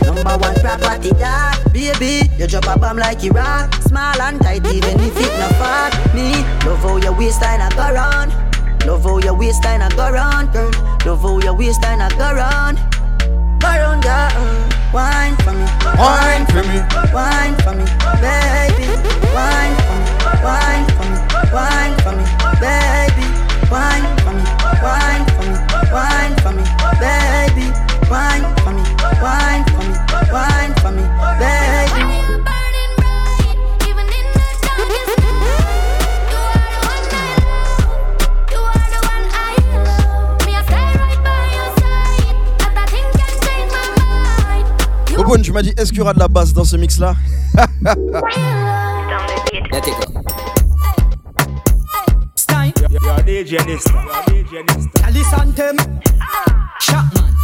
Number 0.00 0.38
one 0.38 0.54
property 0.54 1.10
that 1.20 1.60
Baby, 1.72 2.30
you 2.38 2.46
drop 2.46 2.66
a 2.66 2.78
bomb 2.78 2.96
like 2.96 3.22
Iraq 3.22 3.74
Small 3.82 4.20
and 4.20 4.40
tight 4.40 4.64
even 4.66 4.98
if 5.00 5.16
it 5.16 5.38
not 5.38 5.50
fat 5.60 6.14
Me, 6.14 6.32
love 6.66 6.78
how 6.78 6.96
your 6.96 7.12
waistline 7.12 7.60
a 7.60 7.68
go 7.74 7.92
round 7.92 8.32
Love 8.86 9.02
how 9.02 9.18
your 9.18 9.34
waistline 9.34 9.82
a 9.82 9.90
go 9.90 10.10
round, 10.10 10.54
Love 11.04 11.20
how 11.20 11.38
your 11.40 11.54
waistline 11.54 12.00
a 12.00 12.08
go 12.10 12.32
round 12.32 12.93
Go 13.64 13.70
round, 13.70 14.02
girl 14.02 14.28
Wine 14.92 15.36
for 15.40 15.52
me 15.56 15.64
Wine 15.96 16.44
for 16.52 16.62
me. 16.68 16.76
Wine 17.16 17.56
for 17.64 17.72
me, 17.72 17.84
baby 18.20 18.88
Wine 19.32 19.76
for 19.86 19.96
me 20.04 20.10
Wine 20.44 20.86
for 20.96 21.06
me 21.08 21.18
Wine 21.54 21.96
for 22.04 22.12
me, 22.12 22.24
baby 22.60 23.26
Wine 23.72 24.04
for 24.20 24.32
me 24.36 24.44
Wine 24.84 25.24
for 25.32 25.44
me 25.48 25.56
Wine 25.96 26.36
for 26.44 26.52
me, 26.52 26.64
baby 27.00 27.66
Wine 28.10 28.44
for 28.60 28.72
me 28.76 28.84
Wine 29.24 29.64
for 29.72 29.82
me 29.88 29.96
Wine 30.30 30.74
for 30.82 30.90
me, 30.92 31.04
baby 31.40 32.63
Bobon, 45.24 45.40
tu 45.40 45.52
m'as 45.52 45.62
dit 45.62 45.72
est-ce 45.76 45.90
qu'il 45.90 45.98
y 45.98 46.00
aura 46.02 46.12
de 46.12 46.18
la 46.18 46.28
basse 46.28 46.52
dans 46.52 46.64
ce 46.64 46.76
mix 46.76 46.98
là 46.98 47.14
Listen 55.12 55.54
Shotman. 56.80 57.34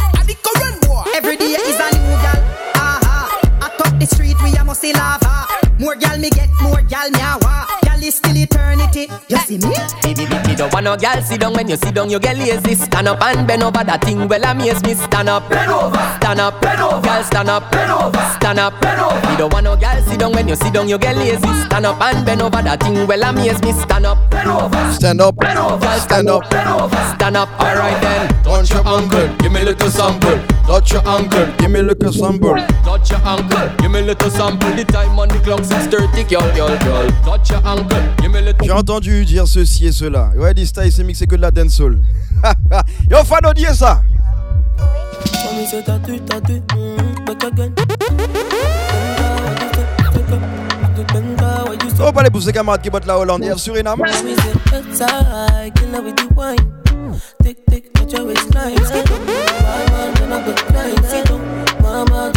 Every 1.15 1.37
day 1.37 1.55
is 1.55 1.79
a 1.79 1.91
new 1.91 2.15
gal. 2.21 2.43
Aha. 2.75 3.39
I 3.61 3.69
top 3.77 3.97
the 3.99 4.05
street, 4.05 4.35
we 4.43 4.55
a 4.57 4.63
must 4.63 4.81
see 4.81 4.93
lava. 4.93 5.47
More 5.79 5.95
gal 5.95 6.19
me 6.19 6.29
get, 6.29 6.49
more 6.61 6.81
gal 6.83 7.09
me 7.09 7.19
a 7.19 7.90
wa. 8.01 8.07
Gal 8.07 8.07
is 8.07 8.15
still 8.15 8.37
eternity. 8.37 9.07
You 9.29 9.37
see 9.37 9.57
me? 9.57 9.75
Baby, 10.01 10.25
baby, 10.25 10.55
don't 10.55 10.73
want 10.73 10.85
no 10.85 10.97
girl 10.97 11.21
sit 11.21 11.41
down 11.41 11.53
when 11.53 11.67
you 11.69 11.75
sit 11.77 11.93
down, 11.93 12.09
you 12.09 12.19
get 12.19 12.37
lazy. 12.37 12.75
Stand 12.75 13.07
up 13.07 13.21
and 13.21 13.47
bend 13.47 13.63
over 13.63 13.83
that 13.83 14.03
thing. 14.03 14.27
Well, 14.27 14.43
amaze 14.43 14.81
me. 14.83 14.93
Stand 14.93 15.29
up, 15.29 15.49
bend 15.49 15.71
over, 15.71 15.97
stand 16.17 16.39
up, 16.39 16.61
bend 16.61 16.81
over, 16.81 17.01
girl, 17.01 17.23
stand 17.23 17.49
up, 17.49 17.71
bend 17.71 17.91
over, 17.91 18.19
stand 18.35 18.59
up, 18.59 18.81
bend 18.81 19.01
over. 19.01 19.31
You 19.31 19.37
don't 19.37 19.53
want 19.53 19.65
no 19.65 19.75
girl 19.75 20.01
sit 20.03 20.19
down 20.19 20.31
when 20.33 20.47
you 20.47 20.55
sit 20.55 20.73
down, 20.73 20.89
you 20.89 20.97
get 20.97 21.15
lazy. 21.15 21.47
Stand 21.65 21.85
up 21.85 22.01
and 22.01 22.25
bend 22.25 22.41
over 22.41 22.61
that 22.61 22.81
thing. 22.81 23.07
Well, 23.07 23.23
amaze 23.23 23.61
me. 23.61 23.73
Stand 23.73 24.05
up, 24.05 24.17
bend 24.29 24.49
over, 24.49 24.93
Stand 24.93 25.21
up, 25.21 25.35
bend 25.37 25.59
over, 25.59 25.77
girl, 25.79 25.99
stand 25.99 26.29
up. 26.29 26.49
bend 26.49 26.69
over, 26.69 27.15
stand 27.15 27.37
up. 27.37 27.49
Alright 27.59 28.01
then, 28.01 28.29
Touch 28.43 28.69
your 28.71 28.85
uncle, 28.87 29.27
give 29.37 29.51
me 29.51 29.61
a 29.61 29.65
little 29.65 29.89
sample. 29.89 30.39
Touch 30.65 30.91
your 30.93 31.07
uncle, 31.07 31.45
give 31.57 31.71
me 31.71 31.79
a 31.79 31.83
little 31.83 32.11
sample. 32.11 32.55
touch 32.83 33.09
your 33.11 33.19
ankle, 33.25 33.69
give 33.77 33.91
me 33.91 33.99
a 33.99 34.03
little 34.03 34.29
sample. 34.29 34.71
The 34.71 34.85
time 34.85 35.19
on 35.19 35.27
the 35.29 35.39
clock 35.39 35.61
6:30, 35.61 36.23
girl, 36.29 36.47
girl, 36.55 36.77
girl. 36.79 37.09
Touch 37.23 37.49
your 37.51 37.61
ankle, 37.65 37.90
give 38.21 38.31
me 38.31 38.37
a 38.37 38.41
little. 38.41 38.65
J'ai 38.65 38.71
entendu 38.71 39.25
dire 39.25 39.47
ceci 39.47 39.87
et 39.87 39.91
cela. 39.91 40.31
Ouais, 40.35 40.53
Dysta, 40.53 40.85
il 40.85 40.91
s'est 40.91 41.03
mixé 41.03 41.25
que 41.27 41.35
de 41.35 41.41
la 41.41 41.51
dancehall. 41.51 41.97
Yo, 43.09 43.17
Fano, 43.23 43.53
dis 43.53 43.65
ça. 43.73 44.01
Mommy 45.45 45.65
say 45.67 45.83
tattoo, 45.83 46.17
tattoo, 46.19 46.61
mm, 46.75 47.25
back 47.25 47.43
again. 47.43 47.71
On 52.03 52.11
va 52.11 52.21
aller 52.21 52.29
pour 52.31 52.41
ses 52.41 52.51
camarades 52.51 52.81
qui 52.81 52.89
battent 52.89 53.05
la 53.05 53.17
Hollande 53.19 53.43
hier 53.43 53.59
sur 53.59 53.77
Inam. 53.77 53.99
Mommy 53.99 54.11
say 54.13 54.79
it's 54.79 55.01
alright, 55.01 55.73
kill 55.75 55.93
her 55.93 56.01
with 56.01 56.15
the 56.15 56.27
wine. 56.35 56.57
Tick 57.43 57.63
tick, 57.67 57.93
touch 57.93 58.13
your 58.13 58.25
waistline. 58.27 58.75
Skip 58.83 59.11
up, 59.11 59.19
mama, 59.27 60.11
then 60.15 60.33
I 60.33 60.45
go 60.45 60.53
climb. 60.53 61.03
Sit 61.07 61.25
down, 61.25 61.41
mama, 61.81 62.31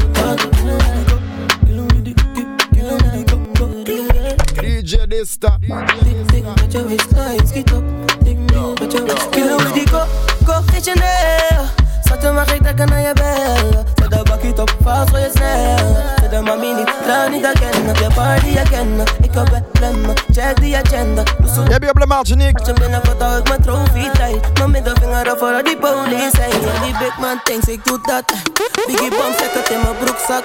DJ 5.14 5.20
Dysta. 5.20 5.58
Tick 5.60 6.26
tick, 6.28 6.74
your 6.74 6.88
waistline. 6.88 7.46
Skip 7.46 7.72
up, 7.72 7.84
tick 8.24 8.38
tick, 8.48 8.76
touch 8.76 8.94
your 8.94 9.06
waistline. 9.06 9.32
Kill 9.32 9.58
her 9.58 9.84
go, 9.86 10.06
go, 10.44 10.62
get 10.72 10.86
your 10.86 10.96
nail. 10.96 11.68
Zat 12.04 12.34
mag 12.34 12.46
trekken 12.46 12.88
naar 12.88 13.00
je 13.00 13.12
bel 13.12 13.84
Zet 13.94 14.10
de 14.10 14.22
bakkie 14.22 14.60
op 14.60 14.76
vast 14.82 15.10
voor 15.10 15.18
je 15.18 15.30
snel 15.34 15.96
Zet 16.20 16.30
de 16.30 16.40
mami 16.40 16.72
niet, 16.72 16.92
trouw 17.02 17.28
niet 17.28 17.44
again 17.44 17.88
Op 17.88 17.96
je 17.96 18.08
party 18.14 18.58
again 18.58 19.00
Ik 19.22 19.34
heb 19.34 19.44
problemen, 19.44 20.14
check 20.32 20.60
die 20.60 20.76
agenda 20.76 21.22
Jij 21.68 21.78
bent 21.78 21.92
op 21.92 22.00
de 22.00 22.06
Martinique. 22.06 22.64
je 22.66 22.72
binnenkort 22.72 23.22
hou 23.22 23.38
ik 23.38 23.48
mijn 23.48 23.62
trofee 23.62 24.10
tight 24.10 24.58
Mijn 24.58 24.70
middelvinger 24.70 25.32
op 25.32 25.38
voor 25.38 25.62
die 25.64 25.76
police 25.76 26.40
eh. 26.40 26.44
ey. 26.44 26.82
Die 26.82 26.98
big 26.98 27.18
man 27.18 27.40
thinks 27.44 27.66
ik 27.66 27.84
doe 27.84 27.98
dat. 28.02 28.24
Eh. 28.32 28.86
Biggie 28.86 29.10
bomb 29.10 29.34
zet 29.38 29.52
het 29.52 29.70
in 29.70 29.80
mijn 29.82 29.96
broekzak. 29.96 30.44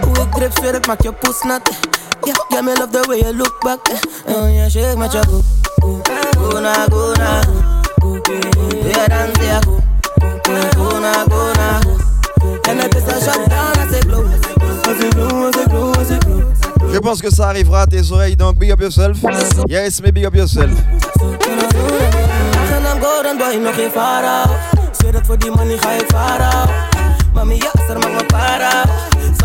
Hoe 0.00 0.24
ik 0.24 0.32
drip 0.34 0.52
zweer 0.58 0.74
ik 0.74 0.86
maak 0.86 1.02
je 1.02 1.12
poes 1.12 1.42
nat 1.42 1.91
ey. 2.24 2.32
Ja, 2.32 2.44
yeah, 2.48 2.64
me 2.64 2.74
love 2.74 2.92
the 2.92 3.08
way 3.08 3.18
you 3.20 3.32
look 3.32 3.60
back 3.64 3.88
ey. 3.88 4.34
Oh 4.34 4.54
ja, 4.54 4.68
shake 4.68 4.96
met 4.96 5.12
je 5.12 5.20
go 5.28 5.42
Go 6.38 6.60
na, 6.60 6.86
go 6.90 7.12
na 7.12 7.40
Weer 8.82 9.08
dan 9.08 9.46
ja 9.46 9.58
go 9.60 9.78
Go 10.76 10.98
na, 10.98 11.24
go 11.28 11.52
na 11.52 11.78
En 12.62 12.78
het 12.78 12.94
is 12.94 13.02
een 13.02 13.20
shot 13.20 13.48
down 13.50 13.80
als 13.80 13.96
ik 13.96 14.06
blow 14.06 14.26
Als 14.88 14.98
ik 14.98 15.08
blow, 15.08 15.44
als 15.44 15.56
ik 15.56 15.68
blow, 15.68 15.96
als 15.98 16.08
ik 16.08 16.18
blow 16.18 16.42
Je 16.92 17.00
pense 17.00 17.22
que 17.22 17.30
ça 17.30 17.48
arrivera 17.48 17.80
à 17.82 17.86
tes 17.86 18.10
oreilles, 18.10 18.36
donc 18.36 18.58
big 18.58 18.70
up 18.70 18.78
yourself. 18.80 19.16
Yes, 19.66 20.00
mais 20.02 20.12
big 20.12 20.24
up 20.24 20.34
yourself. 20.34 20.70
En 22.70 22.82
I'm 22.84 23.00
golden 23.00 23.38
boy, 23.38 23.56
nog 23.56 23.74
geen 23.74 23.90
farao 23.90 24.56
Zweer 24.90 25.12
dat 25.12 25.26
voor 25.26 25.38
die 25.38 25.50
money 25.50 25.78
ga 25.78 25.90
ik 25.90 26.04
farao 26.06 26.70
Mami, 27.34 27.54
ja, 27.54 27.72
er 27.88 27.98
maak 27.98 28.12
me 28.12 28.24
para 28.26 28.82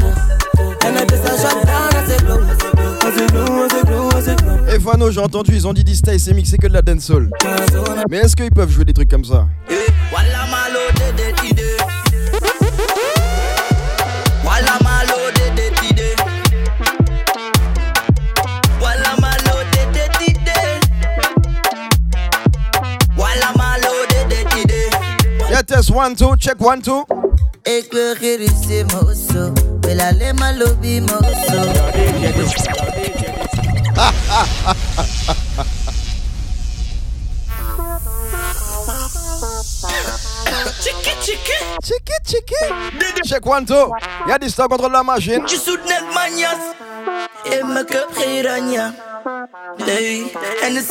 En 0.78 0.94
het 0.94 1.12
is 1.12 1.18
een 1.18 1.38
shot 1.38 1.66
down 1.66 1.96
als 1.96 2.08
ik 2.08 2.24
blow 2.24 2.42
Als 3.04 3.14
ik 3.14 3.26
blow, 3.26 3.62
als 3.62 3.72
ik 3.72 3.84
blow, 3.84 4.12
als 4.14 4.26
ik 4.26 4.37
blow 4.37 4.68
Et 4.68 4.82
Fano, 4.82 5.11
j'ai 5.11 5.20
entendu, 5.20 5.52
ils 5.54 5.66
ont 5.66 5.74
dit 5.74 5.84
Dysta, 5.84 6.12
il 6.12 6.20
s'est 6.20 6.34
mixé 6.34 6.56
que 6.58 6.68
de 6.68 6.72
la 6.72 6.82
dancehall. 6.82 7.30
Mais 8.11 8.18
est-ce 8.18 8.37
qu'ils 8.37 8.50
peuvent 8.50 8.70
jouer 8.70 8.84
des 8.84 8.92
trucs 8.92 9.11
comme 9.11 9.24
ça 9.24 9.48
Walla 10.12 10.46
malo 10.50 10.80
de 11.16 11.67
Yeah, 25.79 25.83
test 25.83 25.95
one, 25.95 26.17
two, 26.17 26.35
check 26.37 26.61
one, 26.61 26.83
two. 26.83 27.05
Ik 27.62 27.87
wil 27.93 28.14
geen 28.14 28.37
ruzie, 28.37 28.85
mozo. 28.85 29.53
Wil 29.81 30.01
alleen 30.01 30.35
maar 30.35 30.55
lobby, 30.57 31.01
mozo. 31.01 31.73
Chiki 40.83 41.12
chiki 41.21 41.57
Chiki, 41.85 42.12
chiki. 42.25 43.23
Check 43.23 43.47
one, 43.47 43.64
two. 43.64 43.93
Y'a 44.27 44.38
Dysta 44.38 44.67
contre 44.67 44.91
la 44.91 45.03
machine. 45.03 45.47
Je 45.47 45.61
zoet 45.64 45.85
net 45.85 46.03
manias 46.14 46.75
In 47.59 47.73
mijn 47.73 47.87
cup 47.87 48.09
geen 48.12 48.43
ranja 48.43 48.95
Hey, 49.29 50.31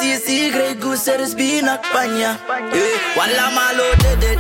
je 0.04 0.21
cigarette 0.26 0.82
goose, 0.82 1.12
er 1.12 1.19
is 1.19 1.34
bier 1.36 1.63
panja 1.91 2.38
Hey, 2.71 2.93
walla 3.15 3.50
malo 3.50 3.88
de 3.97 4.13
de 4.19 4.38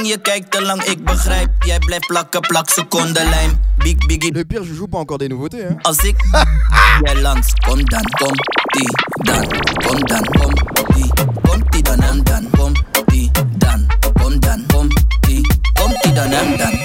lang, 0.00 0.12
je 0.12 0.20
kijkt 0.20 0.50
te 0.50 0.62
lang, 0.62 0.82
ik 0.82 1.04
begrijp. 1.04 1.50
Jij 1.64 1.78
blijft 1.78 2.06
plakken, 2.06 2.40
plak 2.40 2.68
secondenlijm. 2.68 3.60
Big 3.76 4.06
biggie. 4.06 4.32
Le 4.32 4.44
pire, 4.44 4.64
je 4.64 4.74
joue 4.74 4.88
pas 4.88 5.00
encore 5.00 5.18
des 5.18 5.28
nouveautés. 5.28 5.62
Hein. 5.62 5.78
Als 5.82 5.98
ik 5.98 6.16
jij 7.04 7.20
langs 7.20 7.52
kom, 7.66 7.84
dan 7.84 8.04
kom 8.18 8.32
die, 8.64 8.96
dan 9.22 9.46
kom, 9.84 10.06
dan 10.06 10.24
kom 10.24 10.52
die, 10.94 11.12
kom 11.42 11.70
die 11.70 11.82
dan 11.82 12.00
en 12.00 12.24
dan 12.24 12.50
kom 12.50 12.72
die, 13.06 13.30
dan 13.56 13.86
kom, 14.12 14.40
dan 14.40 14.64
kom 14.66 14.88
die, 15.20 15.46
kom 15.72 15.92
die 16.02 16.12
dan 16.12 16.32
en 16.32 16.56
dan. 16.56 16.78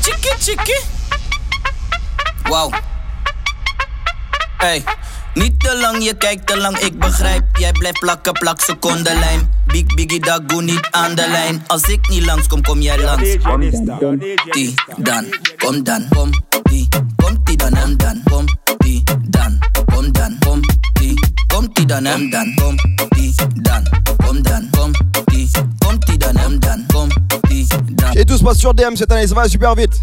Chiki 0.00 0.32
chiki. 0.38 0.80
Wow. 2.48 2.72
Hey. 4.56 4.84
Niet 5.36 5.60
te 5.60 5.78
lang, 5.80 6.04
je 6.04 6.14
kijkt 6.14 6.46
te 6.46 6.56
lang, 6.56 6.78
ik 6.78 6.98
begrijp. 6.98 7.56
Jij 7.56 7.72
blijft 7.72 8.00
plakken, 8.00 8.32
plak 8.32 8.60
secondenlijm. 8.60 9.48
Big 9.66 9.94
biggie 9.94 10.20
dagoe 10.20 10.62
niet 10.62 10.88
aan 10.90 11.14
de 11.14 11.28
lijn. 11.30 11.64
Als 11.66 11.82
ik 11.82 12.08
niet 12.08 12.24
langs 12.24 12.46
kom, 12.46 12.62
kom 12.62 12.80
jij 12.80 12.98
langs. 12.98 13.36
Kom 13.42 13.84
dan, 13.84 13.98
kom 13.98 14.18
die, 14.50 14.74
dan, 14.96 15.24
kom 15.56 15.84
dan, 15.84 16.08
kom 16.08 16.30
die, 16.62 16.88
kom 17.16 17.38
die 17.44 17.56
dan 17.56 17.72
en 17.74 17.96
dan, 17.96 18.20
kom 18.30 18.44
die, 18.78 19.02
dan, 19.28 19.58
kom 19.94 20.12
dan, 20.12 20.36
kom 20.40 20.60
die, 20.92 21.14
kom 21.46 21.68
die 21.72 21.86
dan 21.86 22.04
en 22.06 22.30
dan, 22.30 22.54
kom 22.54 22.76
die, 23.08 23.34
dan, 23.54 23.82
kom 24.26 24.42
dan, 24.42 24.68
kom 24.70 24.90
die, 25.24 25.50
kom 25.78 25.98
die 25.98 26.16
dan 26.16 26.36
en 26.36 26.58
dan, 26.58 26.84
kom 26.92 27.08
die, 27.48 27.66
dan. 27.90 28.12
Et 28.12 28.24
tout 28.24 28.38
se 28.38 28.44
passe 28.44 28.60
sur 28.60 28.74
DM 28.74 28.96
cette 28.96 29.12
année, 29.12 29.26
ça 29.26 29.34
va 29.34 29.48
super 29.48 29.74
vite. 29.74 29.96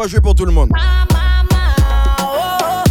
va 0.00 0.08
jouer 0.08 0.20
pour 0.20 0.34
tout 0.34 0.46
le 0.46 0.52
monde. 0.52 0.70
Ah, 0.74 1.04
oh, 2.20 2.58
oh. 2.62 2.84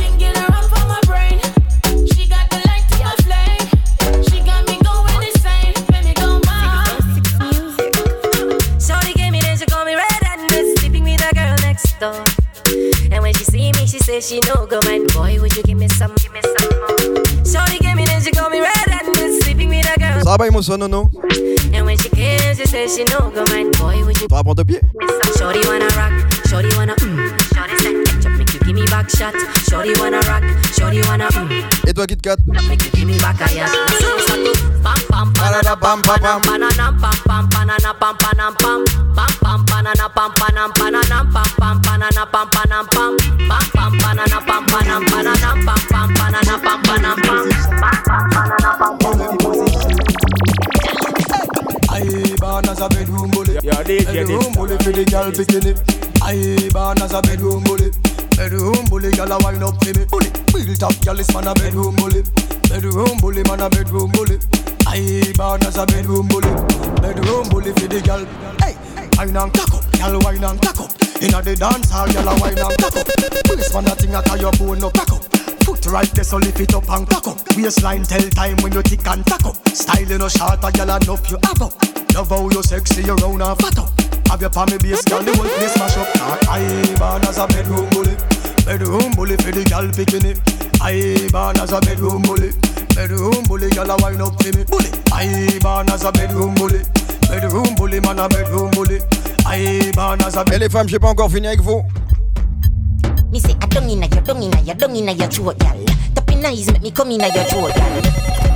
And 13.12 13.24
when 13.24 13.34
she 13.34 13.43
see 13.43 13.72
me, 13.72 13.88
she 13.88 13.98
say 14.00 14.22
she 14.22 14.39
no 14.41 14.67
go. 14.67 14.80
Boy, 14.80 15.39
would 15.41 15.56
you 15.56 15.63
give 15.63 15.78
me 15.78 15.88
some, 15.89 16.13
give 16.15 16.32
me 16.32 16.41
some 16.43 16.69
And 21.74 21.86
when 21.86 21.98
she 21.98 22.10
came, 22.10 22.56
she 22.56 22.65
say 22.65 22.88
she 22.88 23.04
no 23.06 23.32
go. 23.32 23.43
Boy, 23.80 24.06
would 24.06 24.22
you... 24.22 24.28
shorty 26.49 26.69
wanna 26.75 26.95
mm. 26.95 27.29
Shorty 27.53 27.75
said, 27.77 27.95
ketchup 28.05 28.31
make 28.38 28.53
you 28.53 28.59
give 28.62 28.75
me 28.75 28.85
back 28.88 29.09
shot. 29.09 29.35
Shorty 29.69 29.93
wanna 30.01 30.19
rock, 30.25 30.43
shorty 30.73 31.01
wanna 31.07 31.27
mm. 31.29 31.88
Et 31.88 31.93
toi, 31.93 32.05
Kit 32.07 32.21
Kat 32.21 32.39
Make 32.47 32.83
you 32.85 32.91
give 32.91 33.07
me 33.07 33.17
back 33.19 33.39
a 33.41 33.53
yacht. 33.53 33.69
So 34.01 34.15
we 34.15 34.21
start 34.25 34.41
to 34.41 34.53
pam 34.81 34.99
pam 35.09 35.33
banana 35.33 35.75
pam 35.77 36.01
pam 36.01 36.41
banana 36.41 36.89
pam 36.97 37.13
pam 37.29 37.49
banana 37.53 37.93
pam 37.93 38.17
pam 38.17 38.38
pam 38.38 38.83
pam 39.13 39.29
pam 39.41 39.65
banana 39.69 40.09
pam 40.09 40.31
pam 40.33 40.71
banana 40.73 41.17
pam 41.29 41.49
pam 41.59 41.75
banana 41.85 42.25
pam 42.25 42.49
pam 42.49 42.69
pam 42.89 43.13
pam 43.45 43.63
pam 43.77 43.91
banana 44.01 44.38
pam 44.41 44.63
pam 44.65 45.05
banana 45.05 45.49
pam 45.65 45.79
pam 45.89 46.07
banana 46.17 46.55
pam 46.65 46.79
pam 46.81 47.01
pam 47.05 47.29
pam 49.13 49.38
pam 49.38 49.59
I 51.91 52.35
born 52.39 52.69
as 52.69 52.79
a 52.81 52.88
bedroom 52.89 53.29
bully. 53.31 53.59
bedroom 53.59 54.53
bully 54.53 54.77
for 54.77 54.91
the 54.91 55.05
girl 55.09 55.31
bikini. 55.31 56.09
I 56.30 56.70
born 56.70 57.02
as 57.02 57.12
a 57.12 57.24
bedroom 57.24 57.63
bully. 57.63 57.89
Bedroom 58.38 58.86
bully, 58.86 59.10
girl 59.18 59.32
a 59.34 59.38
wind 59.42 59.63
up 59.63 59.74
for 59.82 59.98
me. 59.98 60.06
Bully, 60.06 60.30
built 60.54 60.84
up, 60.84 60.94
girl 61.02 61.20
is 61.20 61.34
man 61.34 61.48
a 61.48 61.56
bedroom 61.56 61.96
bully. 61.96 62.22
Bedroom 62.70 63.18
bully, 63.18 63.42
man 63.50 63.65
a 63.65 63.68
bedroom 63.68 64.12
bully. 64.13 64.38
I 64.86 65.26
born 65.34 65.65
as 65.65 65.82
a 65.82 65.88
bedroom 65.89 66.28
bully. 66.30 66.54
Bedroom 67.02 67.50
bully 67.50 67.74
for 67.74 67.89
the 67.89 67.98
girl. 68.06 68.22
Hey, 68.62 68.78
wine 69.18 69.34
and 69.34 69.50
cock 69.58 69.74
up, 69.74 69.89
girl 69.98 70.22
wine 70.22 70.44
and 70.46 70.62
cock 70.62 70.78
up. 70.78 70.94
Inna 71.18 71.42
the 71.42 71.58
dance 71.58 71.89
hall, 71.89 72.06
girl 72.13 72.30
a 72.30 72.34
wine 72.38 72.62
and 72.62 72.78
cock 72.78 72.94
up. 72.94 73.10
Waist 73.50 73.74
man 73.74 73.89
a 73.89 73.96
thing 73.98 74.13
a 74.13 74.22
tie 74.22 74.38
your 74.38 74.54
bone 74.54 74.78
no 74.78 74.94
crack 74.94 75.10
up. 75.10 75.26
Foot 75.65 75.82
right 75.89 76.13
there, 76.13 76.24
so 76.24 76.38
lift 76.38 76.62
it 76.62 76.76
up 76.76 76.86
and 76.94 77.10
cock 77.10 77.26
up. 77.26 77.42
Waistline 77.58 78.04
tell 78.06 78.30
time 78.38 78.62
when 78.62 78.74
you 78.74 78.84
tick 78.84 79.02
and 79.10 79.26
tack 79.26 79.50
up. 79.50 79.58
Style 79.74 80.13
no 80.13 80.30
short, 80.30 80.62
a 80.62 80.70
girl 80.78 80.94
enough 80.94 81.26
you 81.26 81.42
have 81.42 81.62
up. 81.65 81.74
Love 82.13 82.30
how 82.30 82.46
you 82.54 82.62
sexy, 82.62 83.02
you 83.02 83.18
round 83.18 83.42
and 83.42 83.58
fat 83.58 83.80
up. 83.82 84.09
Have 84.30 84.42
your 84.42 84.52
palmy 84.52 84.78
base, 84.78 85.04
girl, 85.06 85.24
the 85.24 85.34
whole 85.36 85.50
place 85.58 85.76
mash 85.78 85.98
up. 85.98 86.08
I 86.48 86.62
born 87.00 87.26
as 87.26 87.39
a 87.39 87.48
bedroom 87.48 87.89
bully, 87.89 88.15
bedroom 88.63 89.12
bully 89.18 89.36
for 89.38 89.52
the 89.52 89.65
girl 89.65 89.89
bikini. 89.89 90.38
I 90.80 91.28
born 91.34 91.58
as 91.58 91.74
a 91.74 91.82
bedroom 91.82 92.22
bully, 92.22 92.54
bedroom 92.94 93.44
bully, 93.50 93.70
girl 93.72 93.89
a 93.89 93.98
wine 93.98 94.22
up 94.22 94.38
for 94.42 94.54
me. 94.54 94.63
Bully, 94.70 94.89
I 95.12 95.58
born 95.62 95.89
as 95.89 96.04
a 96.06 96.12
bedroom 96.12 96.54
bully, 96.54 96.82
bedroom 97.28 97.74
bully, 97.76 98.00
man 98.02 98.20
a 98.20 98.30
bedroom 98.30 98.70
bully. 98.72 99.02
I 99.46 99.92
born 99.96 100.22
as 100.22 100.38
a 100.38 100.46
Et 100.54 100.60
les 100.60 100.70
femmes, 100.70 100.88
j'ai 100.88 101.00
pas 101.00 101.10
encore 101.10 101.32
fini 101.32 101.48
avec 101.48 101.62
vous. 101.62 101.82
Me 103.32 103.39
say, 103.39 103.56
I 103.62 103.65
don't 103.68 103.89
inna 103.89 104.06
your, 104.06 104.22
don't 104.22 104.42
inna 104.42 104.62
your, 104.62 104.76
don't 104.76 104.96
inna 104.96 105.12
your 105.12 105.28
throat, 105.28 105.58
gal. 105.58 105.78
Tapping 106.13 106.46
eyes 106.46 106.72
make 106.72 106.84
me 106.84 106.92
come 106.92 107.12
inna 107.12 107.28
your 107.34 107.46
throat, 107.46 107.74
gal. 107.74 108.48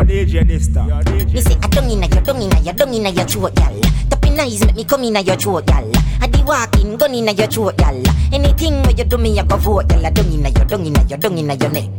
Your 0.00 0.24
DJ 0.24 0.48
Dysta. 0.48 0.80
Me 1.30 1.40
say, 1.42 1.58
I 1.60 1.68
don't 1.68 1.90
inna 1.90 2.06
your, 2.06 2.22
don't 2.22 2.40
inna 2.40 2.58
your, 2.60 2.72
don't 2.72 2.94
inna 2.94 3.10
your 3.10 3.26
throat, 3.26 3.54
gal. 3.54 3.80
Tapping 4.08 4.40
eyes 4.40 4.64
make 4.64 4.74
me 4.74 4.84
come 4.84 5.04
inna 5.04 5.20
your 5.20 5.36
throat, 5.36 5.66
gal. 5.66 5.92
I 6.22 6.26
di 6.26 6.42
walking, 6.42 6.96
gun 6.96 7.14
inna 7.14 7.32
your 7.32 7.46
throat, 7.48 7.76
gal. 7.76 8.02
Anything 8.32 8.82
where 8.82 8.92
you 8.92 9.04
do 9.04 9.18
me, 9.18 9.38
I 9.38 9.44
go 9.44 9.58
vote, 9.58 9.88
gal. 9.88 10.06
I 10.06 10.08
don't 10.08 10.32
inna 10.32 10.48
your, 10.48 10.64
don't 10.64 10.86
inna 10.86 11.04
your, 11.04 11.18
don't 11.18 11.36
inna 11.36 11.54
your 11.54 11.68
neck. 11.68 11.90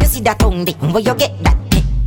You 0.00 0.06
see 0.06 0.20
that 0.20 0.38
tongue, 0.38 0.64
dick, 0.64 0.80
where 0.80 1.00
you 1.00 1.14
get 1.16 1.42
that? 1.42 1.58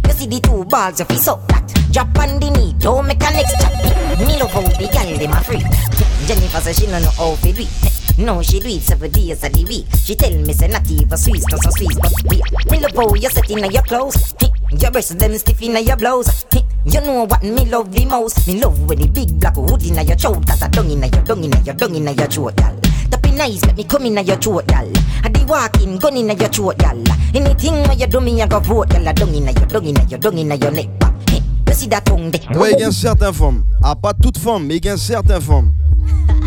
You 0.07 0.13
see 0.13 0.27
the 0.27 0.39
two 0.39 0.63
balls, 0.63 1.01
if 1.01 1.11
you 1.11 1.17
suck 1.17 1.45
that. 1.49 1.67
Drop 1.91 2.17
on 2.19 2.39
the 2.39 2.49
knee, 2.49 2.73
don't 2.79 3.05
make 3.05 3.21
a 3.21 3.29
next 3.29 3.51
chat. 3.59 4.19
Me 4.19 4.39
love 4.39 4.51
how 4.51 4.61
the 4.61 4.87
gal, 4.93 5.17
them 5.17 5.33
a 5.33 5.43
free. 5.43 5.59
Jennifer 6.25 6.61
say 6.61 6.71
she 6.71 6.87
no 6.87 6.99
know 6.99 7.11
how 7.11 7.35
to 7.35 7.51
do 7.51 7.63
it. 7.63 8.17
No, 8.17 8.41
she 8.41 8.61
do 8.61 8.69
it 8.69 8.81
seven 8.81 9.11
days 9.11 9.43
of 9.43 9.51
the 9.51 9.65
week. 9.65 9.87
She 9.99 10.15
tell 10.15 10.31
me 10.31 10.53
say 10.53 10.69
not 10.69 10.89
even 10.89 11.17
sweet, 11.17 11.43
cause 11.51 11.61
so 11.63 11.69
sweet, 11.71 11.99
but 11.99 12.13
we. 12.31 12.41
Me 12.71 12.79
love 12.79 12.95
how 12.95 13.13
you 13.13 13.29
set 13.29 13.51
in 13.51 13.69
your 13.69 13.83
clothes. 13.83 14.33
Your 14.71 14.91
breasts 14.91 15.15
them 15.15 15.37
stiff 15.37 15.61
in 15.61 15.77
your 15.85 15.95
blouse. 15.95 16.45
You 16.85 17.01
know 17.01 17.25
what 17.25 17.43
me 17.43 17.65
love 17.65 17.91
the 17.91 18.05
most? 18.05 18.47
Me 18.47 18.61
love 18.61 18.79
when 18.87 18.99
the 18.99 19.07
big 19.07 19.39
black 19.39 19.55
hood 19.55 19.83
in 19.83 19.95
your 19.95 20.15
throat, 20.17 20.45
cause 20.47 20.61
I 20.61 20.67
dung 20.69 20.89
in 20.91 21.01
your 21.01 21.23
dung 21.23 21.43
in 21.43 21.51
your 21.65 21.75
dung 21.75 21.95
in 21.95 22.03
your 22.07 22.27
throat, 22.27 22.55
gal. 22.57 22.75
Tapping 23.09 23.39
eyes 23.39 23.65
make 23.65 23.77
me 23.77 23.83
come 23.83 24.05
in 24.05 24.25
your 24.25 24.35
throat, 24.37 24.67
gal. 24.67 24.87
I 25.23 25.29
di 25.29 25.43
walking, 25.45 25.97
gun 25.97 26.17
in 26.17 26.27
your 26.27 26.49
throat, 26.49 26.77
gal. 26.77 26.97
Anything 27.33 27.73
where 27.83 27.93
you 27.93 28.07
do 28.07 28.19
me, 28.21 28.41
I 28.41 28.47
go 28.47 28.59
vote, 28.59 28.89
gal. 28.89 29.07
I 29.07 29.13
dung 29.13 29.33
in 29.35 29.43
your 29.45 29.53
dung 29.67 29.85
in 29.85 30.09
your 30.09 30.19
dung 30.19 30.37
in 30.37 30.47
your 30.51 30.71
neck. 30.71 30.87
Hey, 31.29 31.41
You 31.67 31.73
see 31.73 31.87
that 31.87 32.05
tongue, 32.05 32.31
dick? 32.31 32.43
Ouais, 32.55 32.71
il 32.73 32.79
y 32.79 32.83
a 32.83 32.91
certaines 32.91 33.33
femmes. 33.33 33.63
Ah, 33.83 33.95
pas 33.95 34.13
toutes 34.13 34.37
femmes, 34.37 34.65
mais 34.65 34.77
il 34.77 34.85
y 34.85 34.89
a 34.89 34.97
certaines 34.97 35.41
femmes. 35.41 35.71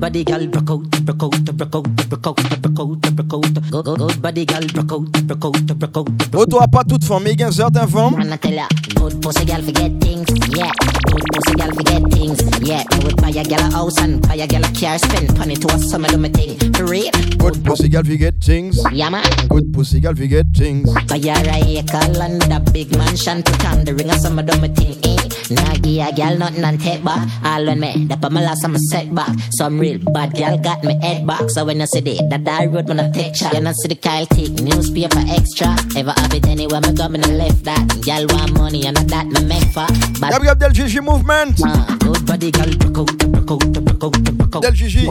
Body 0.00 0.24
gal, 0.24 0.46
broke 0.46 0.70
out, 0.70 1.04
broke 1.04 1.22
out, 1.22 1.44
broke 1.44 1.74
out, 1.76 1.84
broke 2.08 2.26
out, 2.26 2.60
broke 2.60 2.80
out, 2.80 3.00
broke 3.14 3.34
out. 3.34 3.70
Good, 3.70 3.84
good, 3.84 3.98
good 3.98 4.22
body 4.22 4.46
gal, 4.46 4.62
broke 4.72 4.92
out, 4.92 5.12
broke 5.26 5.44
out, 5.44 5.78
broke 5.78 5.96
out. 5.98 6.08
Oh, 6.34 6.46
toi, 6.46 6.66
pas 6.68 6.84
toutes 6.84 7.04
femmes, 7.04 7.22
mais 7.22 7.32
il 7.34 7.40
y 7.40 7.42
a 7.44 7.52
certaines 7.52 7.86
femmes. 7.86 8.14
I'ma 8.18 8.38
tell 8.38 8.54
ya, 8.54 8.66
good 8.94 9.20
pussy 9.20 9.44
gal 9.44 9.62
forget 9.62 9.92
things, 10.00 10.26
yeah. 10.56 10.70
Good 11.12 11.24
pussy 11.34 11.54
gal 11.54 11.70
forget 11.74 12.02
things, 12.12 12.40
yeah. 12.62 12.82
I 12.90 12.98
would 13.04 13.16
buy 13.20 13.28
a 13.28 13.44
gal 13.44 13.60
a 13.60 13.70
house 13.70 13.98
and 14.00 14.26
buy 14.26 14.36
a 14.36 14.46
gal 14.46 14.64
a 14.64 14.72
car, 14.72 14.98
spend 14.98 15.36
money 15.38 15.56
to 15.56 15.68
a 15.74 15.78
summer 15.78 16.08
do 16.08 16.16
me 16.16 16.30
thing. 16.30 16.56
For 16.72 16.86
real, 16.86 17.10
Good 17.38 17.62
pussy 17.62 17.88
girl, 17.90 18.02
we 18.02 18.16
get 18.16 18.42
things. 18.42 18.80
yeah 18.92 19.10
man. 19.10 19.24
Good 19.50 19.70
pussy 19.74 20.00
girl, 20.00 20.14
we 20.14 20.28
get 20.28 20.46
things. 20.56 20.88
Buy 21.08 21.16
a 21.16 21.78
acre 21.78 22.00
and 22.22 22.42
a 22.50 22.60
big 22.72 22.96
mansion, 22.96 23.42
put 23.42 23.64
on 23.66 23.84
the 23.84 23.94
ring 23.94 24.08
of 24.08 24.16
summer 24.16 24.42
do 24.42 24.58
me 24.62 24.68
thing, 24.68 24.96
eh. 25.04 25.19
Nah 25.50 25.74
give 25.74 26.06
a 26.06 26.12
gal 26.12 26.36
nothing 26.38 26.64
and 26.64 26.80
take 26.80 27.04
back. 27.04 27.28
All 27.44 27.64
when 27.66 27.80
me, 27.80 28.06
that 28.06 28.20
put 28.20 28.32
my 28.32 28.42
last 28.42 28.64
I'm 28.64 28.74
a 28.74 28.78
setback. 28.78 29.36
Some 29.50 29.78
real 29.78 29.98
bad 29.98 30.34
gal 30.34 30.58
got 30.58 30.84
me 30.84 30.98
head 31.00 31.26
back. 31.26 31.50
So 31.50 31.64
when 31.64 31.80
I 31.80 31.84
see 31.86 32.00
that, 32.00 32.44
that 32.44 32.60
I 32.60 32.66
road 32.66 32.88
when 32.88 33.00
I 33.00 33.10
take 33.10 33.34
shot. 33.34 33.54
You 33.54 33.60
know 33.60 33.72
see 33.72 33.88
the 33.88 33.96
Kyle 33.96 34.26
take 34.26 34.52
newspaper 34.52 35.22
extra. 35.28 35.76
Ever 35.96 36.12
have 36.12 36.34
it 36.34 36.46
anywhere 36.46 36.80
me 36.80 36.92
go, 36.92 37.08
me 37.08 37.18
no 37.18 37.28
left 37.28 37.64
that. 37.64 38.00
Gal 38.02 38.26
want 38.28 38.52
money 38.54 38.86
and 38.86 38.96
that 38.96 39.26
me 39.26 39.44
make 39.44 39.64
for. 39.74 39.86
But 40.20 40.32
Yab 40.32 40.40
Yab 40.46 40.58
Del 40.58 40.70
Gigi 40.70 41.00
Movement. 41.00 41.60
uh, 41.64 41.96
good 41.98 42.26
body 42.26 42.50
gal 42.50 42.70
broke 42.76 42.98
out, 42.98 43.18
broke 43.18 43.50
out, 43.50 43.72
broke 43.72 44.04
out, 44.04 44.24
broke 44.36 44.56
out. 44.56 44.62
Del 44.62 44.72
Gigi. 44.72 45.06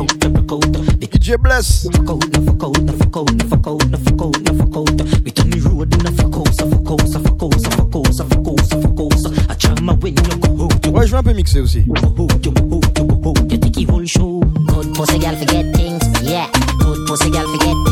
DJ 1.30 1.38
Bless. 1.38 1.84
Fuck 1.84 2.10
out, 2.10 2.28
no 2.34 2.42
fuck 2.42 2.64
out, 2.64 2.82
no 2.82 2.94
fuck 2.94 3.18
out, 3.18 3.34
no 3.36 3.46
fuck 3.46 3.68
out, 3.68 3.86
no 3.90 3.98
fuck 4.00 4.22
out, 4.22 4.42
no 4.42 4.54
fuck 4.58 4.78
out. 4.78 5.24
We 5.24 5.32
turn 5.32 5.50
the 5.52 5.60
road, 5.62 5.92
no 6.02 6.12
fuck 6.18 6.38
out, 6.42 6.54
so 6.56 6.66
fuck 6.72 6.90
out, 6.90 7.08
so 7.08 7.20
fuck 7.20 7.44
out, 7.44 7.60
so 7.62 7.70
fuck 7.70 7.96
out, 7.96 8.14
so 8.16 8.26
fuck 8.26 8.48
out, 8.48 8.60
so 8.66 8.82
fuck 8.82 9.00
out. 9.00 9.52
I 9.52 9.54
try 9.54 9.80
my 9.82 9.94
win, 9.94 10.16
you 10.30 10.68
you 10.86 10.92
Ouais, 10.92 11.06
je 11.06 11.12
vais 11.12 11.18
un 11.18 11.24
peu 11.24 11.34
mixer 11.34 11.60
aussi. 11.62 11.84
you 11.86 13.58
take 13.58 13.72
the 13.74 13.86
whole 13.90 14.06
show. 14.06 14.42
Good 14.68 14.94
pussy 14.96 15.20
gal 15.20 15.36
forget 15.38 15.66
things, 15.76 16.02
yeah. 16.24 16.48
Good 16.80 17.08
pussy 17.08 17.30
gal 17.32 17.46
forget 17.48 17.76
things, 17.86 17.89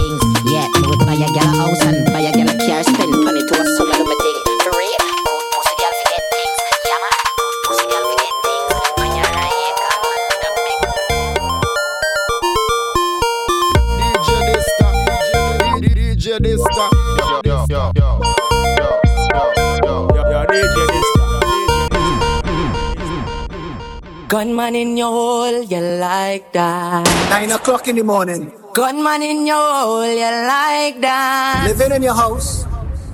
o'clock 27.88 27.90
in 27.90 27.96
the 27.96 28.04
morning. 28.04 28.52
Gunman 28.74 29.22
in 29.24 29.48
your 29.48 29.56
hole, 29.58 30.06
you 30.06 30.32
like 30.48 31.02
that. 31.02 31.64
Living 31.68 31.96
in 31.96 32.04
your 32.04 32.14
house. 32.16 32.66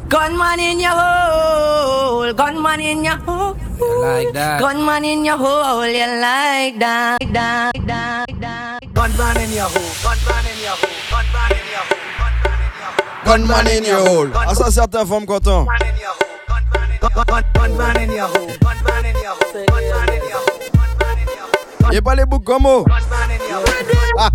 Gunman 0.10 0.60
in 0.60 0.80
your 0.80 0.92
hole, 0.92 2.34
gunman 2.34 2.80
in 2.80 3.04
your 3.04 3.18
hole. 3.18 3.56
You 3.80 4.02
like 4.02 4.34
that. 4.34 4.60
Gunman 4.62 5.04
in 5.06 5.26
your 5.26 5.38
hole, 5.38 5.86
you 5.88 6.06
like 6.22 6.78
that. 6.80 7.18
that, 7.34 7.74
that, 7.88 8.26
that. 8.40 8.80
Gunman 8.94 9.38
in 9.42 9.52
your 9.54 9.70
hole. 9.70 9.94
Gunman 10.04 10.46
in 10.46 10.60
your 10.62 10.76
hole. 10.78 10.90
Gunman 11.10 11.52
in 11.58 11.66
your 11.74 11.86
hole. 11.90 12.02
Gunman 13.26 13.68
in 13.68 13.84
your 13.86 14.02
hole. 14.08 14.30
Ah, 14.36 14.54
ça, 14.54 14.72
certaines 14.72 15.06
femmes 15.08 15.26
contents. 15.26 15.66
Gunman 15.66 15.82
in 15.90 15.98
your 16.02 16.14
hole. 17.02 17.50
Gunman 17.56 17.98
in 18.04 18.12
your 18.12 18.28
hole. 18.28 18.52
Gunman 18.62 19.06
in 19.06 19.22
your 19.22 19.34
hole. 19.34 19.54
Y'a 21.94 22.02
pas 22.02 22.16
les 22.16 22.26
boucs 22.26 22.44
comme 22.44 22.66
ah. 23.54 24.32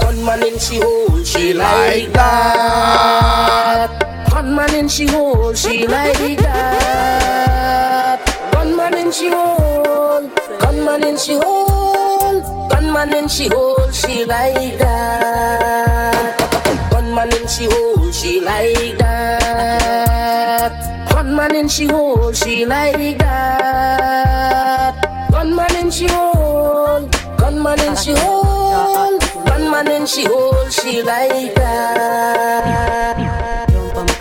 Gunman 0.00 0.42
in 0.42 0.58
she 0.58 0.80
hole, 0.80 1.22
she 1.24 1.52
like 1.54 2.12
that. 2.12 3.90
Gunman 4.30 4.74
in 4.74 4.88
she 4.88 5.06
hole, 5.06 5.54
she 5.54 5.86
like 5.86 6.38
that. 6.38 8.20
Gunman 8.52 8.94
in 8.94 9.12
she 9.12 9.30
hole, 9.30 10.28
gunman 10.60 11.04
in 11.04 11.16
she 11.16 11.34
hole, 11.34 12.40
gunman 12.68 13.14
in 13.14 13.28
she 13.28 13.48
hole, 13.48 13.90
she 13.92 14.24
like 14.24 14.78
that. 14.78 16.36
Gunman 16.90 17.32
in 17.32 17.46
she 17.48 17.64
hole, 17.70 18.12
she 18.12 18.40
like 18.40 18.98
that. 18.98 20.72
Gunman 21.12 21.54
in 21.54 21.68
she 21.68 21.86
hole, 21.86 22.32
she 22.32 22.64
like 22.66 23.18
that. 23.18 23.98
One 25.38 25.54
man 25.54 25.76
and 25.76 25.94
she 25.94 26.08
hold. 27.64 27.76
Gunman 27.76 27.80
in 27.80 27.96
she 27.96 28.14
hold. 28.14 29.20
Gunman 29.46 29.90
in 29.90 30.06
she 30.06 30.24
hold. 30.24 30.72
She 30.72 31.02
like 31.02 31.54
that. 31.56 32.87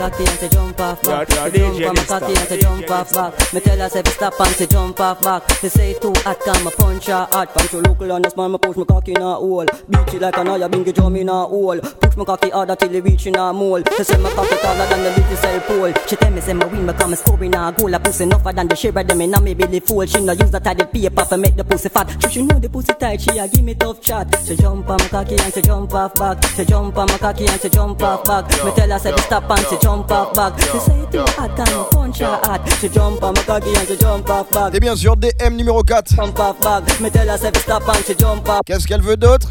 Jump 0.07 0.15
on 0.15 0.15
my 0.15 0.15
cocky 0.15 0.23
and 0.23 0.39
say 0.39 0.49
jump 0.49 0.79
off 0.79 1.03
back. 1.03 1.29
Yeah, 1.29 1.45
yeah, 1.47 1.79
jump 1.79 1.87
on 1.89 1.95
my 1.95 2.03
cocky 2.03 2.25
and 2.27 2.47
say 2.47 2.59
jump 2.61 2.91
off 2.91 3.13
back. 3.13 3.53
Me 3.53 3.59
tell 3.59 3.77
her 3.77 3.89
say 3.89 4.03
stop 4.05 4.39
and 4.39 4.55
say 4.55 4.67
jump 4.67 4.99
off 4.99 5.21
back. 5.21 5.47
They 5.61 5.69
say 5.69 5.93
too 5.99 6.13
hot, 6.17 6.39
come 6.39 6.63
me 6.63 6.71
punch 6.71 7.07
her 7.07 7.27
hot. 7.31 7.51
From 7.51 7.67
to 7.67 7.89
local 7.89 8.11
on 8.11 8.21
the 8.21 8.29
smile, 8.29 8.49
me 8.49 8.57
push 8.57 8.77
my 8.77 8.85
cocky 8.85 9.11
in 9.11 9.21
a 9.21 9.35
hole. 9.35 9.65
Beat 9.65 10.13
it 10.13 10.21
like 10.21 10.37
an 10.37 10.47
eye, 10.47 10.67
bingy 10.67 10.93
drum 10.93 11.15
in 11.15 11.29
a 11.29 11.33
hole. 11.33 11.79
Push 11.79 12.15
my 12.15 12.23
cocky 12.25 12.49
harder 12.49 12.75
till 12.75 12.95
it 12.95 13.03
reach 13.03 13.27
in 13.27 13.35
a 13.35 13.51
mole. 13.51 13.83
She 13.97 14.03
say 14.03 14.17
my 14.17 14.31
cocky 14.31 14.55
taller 14.57 14.87
than 14.87 15.03
the 15.03 15.09
little 15.09 15.35
cell 15.37 15.59
pole. 15.61 15.93
She 16.07 16.15
tell 16.15 16.31
me 16.31 16.41
say 16.41 16.53
my 16.53 16.65
win, 16.67 16.85
me 16.85 16.93
come 16.93 17.11
and 17.11 17.19
score 17.19 17.43
in 17.43 17.53
a 17.53 17.71
goal. 17.73 17.93
A 17.93 17.99
pussy 17.99 18.23
enougher 18.23 18.53
than 18.53 18.67
the 18.67 18.75
shiver 18.75 19.03
them 19.03 19.21
in 19.21 19.33
a 19.33 19.41
me 19.41 19.53
belly 19.53 19.79
full. 19.79 20.05
She 20.05 20.23
no 20.23 20.33
use 20.33 20.51
the 20.51 20.61
paper 20.61 21.25
for 21.25 21.37
make 21.37 21.55
the 21.55 21.63
pussy 21.63 21.89
fat. 21.89 22.09
She 22.21 22.29
she 22.29 22.41
know 22.43 22.59
the 22.59 22.69
pussy 22.69 22.93
tight, 22.93 23.21
she 23.21 23.37
a 23.37 23.47
give 23.47 23.63
me 23.63 23.73
tough 23.75 24.01
chat. 24.01 24.27
She 24.45 24.55
jump 24.55 24.89
on 24.89 24.97
my 24.99 25.07
cocky 25.07 25.35
and 25.37 25.53
she 25.53 25.61
jump 25.61 25.93
off 25.93 26.13
back. 26.15 26.43
She 26.55 26.65
jump 26.65 26.97
on 26.97 27.07
my 27.07 27.17
cocky 27.17 27.47
and 27.47 27.59
she 27.59 27.69
jump 27.69 28.01
off 28.01 28.23
back. 28.25 28.45
Me 28.63 28.71
tell 28.75 28.89
her 28.89 28.99
say 28.99 29.15
stop 29.17 29.49
and 29.49 29.65
she 29.67 29.77
jump 29.79 29.96
off 30.11 30.33
back. 30.33 30.59
She 30.59 30.79
say 30.79 30.99
it 30.99 31.11
too 31.11 31.19
hot, 31.19 31.55
come 31.55 31.77
me 31.77 31.85
punch 31.91 32.19
her 32.19 32.39
hot. 32.43 32.61
She 32.79 32.89
jump 32.89 33.23
on 33.23 33.33
my 33.33 33.43
cocky 33.43 33.73
and 33.75 33.87
she 33.87 33.97
jump 33.97 34.29
off 34.29 34.49
back. 34.51 34.71
T'es 34.71 34.79
bien 34.79 34.95
sûr 34.95 35.15
DM 35.15 35.55
numéro 35.55 35.83
4. 35.83 36.15
Jump 36.15 36.39
off 36.39 36.59
back. 36.61 36.99
Me 36.99 37.09
tell 37.09 37.27
her 37.27 37.37
say 37.37 37.51
fi 37.51 37.59
stop 37.59 37.87
and 37.87 38.05
she 38.05 38.15
jump 38.15 38.47
off. 38.49 38.61
Qu'est-ce 38.65 38.87
qu'elle 38.87 39.01
veut 39.01 39.17
d'autre? 39.17 39.49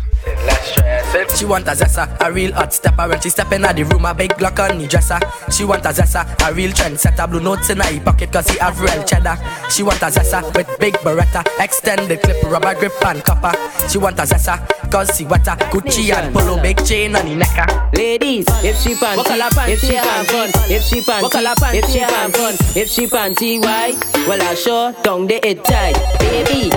She 1.37 1.45
want 1.45 1.69
a 1.69 1.75
zessa, 1.75 2.09
a 2.21 2.33
real 2.33 2.53
hot 2.53 2.73
stepper 2.73 3.09
When 3.09 3.21
she 3.21 3.29
step 3.31 3.53
in 3.53 3.63
the 3.63 3.85
room, 3.85 4.05
a 4.05 4.15
big 4.15 4.33
Glock 4.33 4.59
on 4.59 4.79
the 4.79 4.87
dresser 4.87 5.19
She 5.51 5.65
want 5.65 5.85
a 5.85 5.91
zessa, 5.91 6.25
a 6.49 6.53
real 6.53 6.73
trend 6.73 6.99
setter 6.99 7.27
Blue 7.27 7.41
notes 7.41 7.71
in 7.71 7.79
her 7.79 8.01
pocket 8.01 8.33
cause 8.33 8.49
he 8.49 8.59
have 8.59 8.81
real 8.81 9.03
cheddar 9.05 9.37
She 9.71 9.83
want 9.83 10.03
a 10.03 10.07
zessa 10.07 10.43
with 10.57 10.69
big 10.81 10.95
beretta 10.95 11.45
Extended 11.61 12.21
clip, 12.23 12.43
rubber 12.45 12.75
grip 12.75 12.93
and 13.07 13.23
copper 13.23 13.53
She 13.89 13.99
want 13.99 14.19
a 14.19 14.23
zessa 14.23 14.59
cause 14.91 15.17
she 15.17 15.25
wetter 15.25 15.57
Gucci 15.71 16.13
and 16.13 16.35
polo, 16.35 16.61
big 16.63 16.85
chain 16.85 17.17
on 17.17 17.27
the 17.27 17.35
necker 17.35 17.67
Ladies, 17.97 18.47
if 18.63 18.77
she 18.79 18.95
panty, 18.95 19.69
if 19.69 19.81
she 19.81 19.93
pan 19.93 20.25
fun, 20.27 20.51
if 20.71 20.83
she 20.83 21.01
panty, 21.01 21.75
if 21.75 21.85
she 21.91 22.01
pan 22.01 22.33
fun, 22.33 22.55
if 22.77 22.89
she 22.91 23.07
panty 23.07 23.61
white, 23.63 23.97
well 24.29 24.43
I 24.43 24.55
sure 24.55 24.93
down 25.03 25.27
the 25.27 25.47
it 25.47 25.65
tight, 25.65 25.95
baby. 26.19 26.71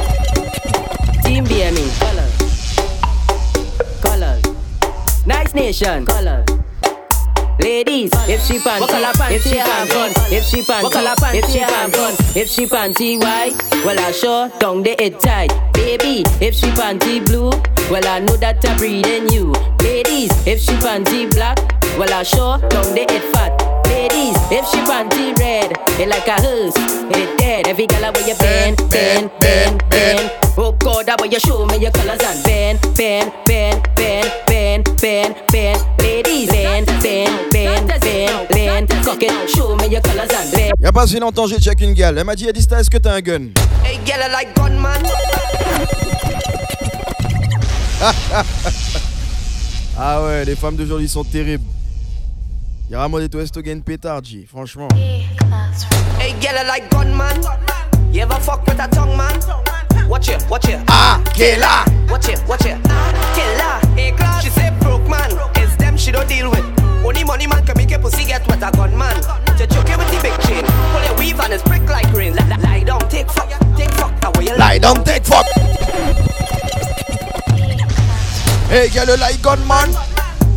Team 1.24 1.46
BME, 1.46 2.00
colors, 2.00 2.36
colors, 4.02 5.26
nice 5.26 5.54
nation, 5.54 6.06
colors. 6.06 6.59
Ladies, 7.60 8.10
if 8.30 8.42
she 8.46 8.58
panty, 8.60 9.32
if 9.32 9.44
she 9.44 9.56
pan 9.56 9.88
fun, 9.88 10.12
if 10.32 10.46
she 10.46 10.62
panty, 10.62 11.36
if 11.36 11.46
she 11.52 11.60
pan 11.60 11.92
fun, 11.92 12.14
if 12.36 12.50
she 12.50 12.66
panty 12.66 13.20
white, 13.20 13.54
well 13.86 14.00
I 14.00 14.12
sure 14.12 14.48
down 14.60 14.82
the 14.84 14.96
it 15.04 15.20
tight, 15.20 15.52
baby. 15.74 16.24
If 16.40 16.56
she 16.56 16.68
panty 16.68 17.26
blue, 17.26 17.50
well 17.92 18.08
I 18.08 18.20
know 18.20 18.38
that 18.38 18.64
I'm 18.68 18.78
breeding 18.78 19.28
you. 19.30 19.52
Ladies, 19.84 20.32
if 20.48 20.62
she 20.62 20.72
panty 20.74 21.30
black, 21.36 21.58
well 21.98 22.14
I 22.14 22.24
sure 22.24 22.60
down 22.70 22.96
the 22.96 23.06
it 23.10 23.24
fat. 23.34 23.59
Ladies, 23.90 24.38
if 24.52 24.66
she 24.70 24.78
panty 24.88 25.38
red, 25.40 25.72
it 26.00 26.08
like 26.08 26.28
a 26.28 26.42
hearse, 26.42 26.76
it 27.18 27.38
dead. 27.38 27.68
Every 27.68 27.88
girl 27.88 28.12
where 28.14 28.28
you 28.28 28.36
bend, 28.38 28.78
bend, 28.90 29.32
bend, 29.40 29.84
bend. 29.90 30.32
Oh 30.58 30.72
God, 30.74 31.06
that 31.08 31.20
way 31.22 31.30
you 31.30 31.40
show 31.40 31.66
me 31.66 31.78
your 31.78 31.92
colors 31.92 32.20
and 32.22 32.44
bend, 32.44 32.80
bend, 32.96 33.32
bend, 33.46 33.82
bend, 33.96 34.32
bend, 34.48 34.84
bend, 35.02 35.36
bend. 35.52 35.82
Ladies, 36.00 36.50
bend, 36.50 36.86
bend, 37.02 37.52
bend, 37.52 37.88
bend, 38.02 38.48
bend. 38.50 38.90
Cock 39.04 39.24
it, 39.24 39.50
show 39.50 39.76
me 39.76 39.88
your 39.88 40.02
colors 40.02 40.30
and 40.32 40.52
bend. 40.52 40.74
Y'a 40.80 40.92
pas 40.92 41.08
si 41.08 41.20
longtemps, 41.20 41.48
j'ai 41.48 41.60
check 41.60 41.82
une 41.82 41.94
gal. 41.94 42.18
Elle 42.18 42.24
m'a 42.26 42.36
dit 42.36 42.48
Adista, 42.48 42.80
est-ce 42.80 42.90
que 42.90 42.98
t'as 42.98 43.14
un 43.14 43.22
gun 43.22 43.50
Hey, 43.84 44.00
girl, 44.06 44.22
I 44.22 44.32
like 44.32 44.56
gunman. 44.56 45.04
Ah 49.98 50.24
ouais, 50.24 50.46
les 50.46 50.56
femmes 50.56 50.78
d'aujourd'hui 50.78 51.10
sont 51.10 51.26
terribles. 51.26 51.64
Y'a 52.90 52.98
vraiment 52.98 53.20
des 53.20 53.38
Westogen 53.38 53.84
pétard, 53.84 54.24
G, 54.24 54.48
franchement. 54.48 54.88
Hey, 56.18 56.34
girl, 56.42 56.58
I 56.58 56.64
like 56.66 56.90
gunman. 56.90 57.40
You 58.12 58.24
ever 58.24 58.40
fuck 58.42 58.66
with 58.66 58.80
a 58.80 58.88
tongue 58.88 59.16
man? 59.16 59.40
Watch 60.10 60.30
it, 60.30 60.44
watch 60.50 60.68
it. 60.68 60.80
Ah, 60.88 61.22
killer. 61.36 61.86
Watch 62.10 62.30
it, 62.30 62.42
watch 62.48 62.66
it. 62.66 62.78
Ah, 62.90 63.14
killer. 63.36 63.96
Hey, 63.96 64.12
class. 64.12 64.44
She 64.44 64.50
say 64.50 64.74
broke 64.82 65.08
man. 65.08 65.30
It's 65.58 65.76
them 65.76 65.98
she 65.98 66.12
don't 66.12 66.28
deal 66.28 66.50
with. 66.50 66.66
Only 67.06 67.24
money 67.24 67.46
man 67.46 67.64
can 67.64 67.78
make 67.78 67.92
a 67.92 68.00
pussy 68.00 68.26
get 68.26 68.42
with 68.48 68.64
a 68.64 68.72
gunman. 68.72 69.22
To 69.22 69.68
choke 69.68 69.88
it 69.88 69.96
with 69.96 70.10
the 70.10 70.20
big 70.24 70.34
chain. 70.48 70.66
Pull 70.66 71.04
your 71.04 71.16
weave 71.20 71.40
and 71.40 71.54
it's 71.54 71.62
prick 71.62 71.88
like 71.88 72.12
rain. 72.12 72.36
Lie, 72.36 72.84
down, 72.86 73.08
take 73.08 73.30
fuck, 73.30 73.50
take 73.78 73.92
fuck. 73.92 74.36
Away 74.36 74.46
you 74.46 74.58
Lie 74.58 74.80
down, 74.80 75.04
take 75.04 75.26
fuck. 75.26 75.46
Hey, 78.66 78.90
girl, 78.90 79.06
you 79.06 79.18
like 79.18 79.40
gunman? 79.44 79.90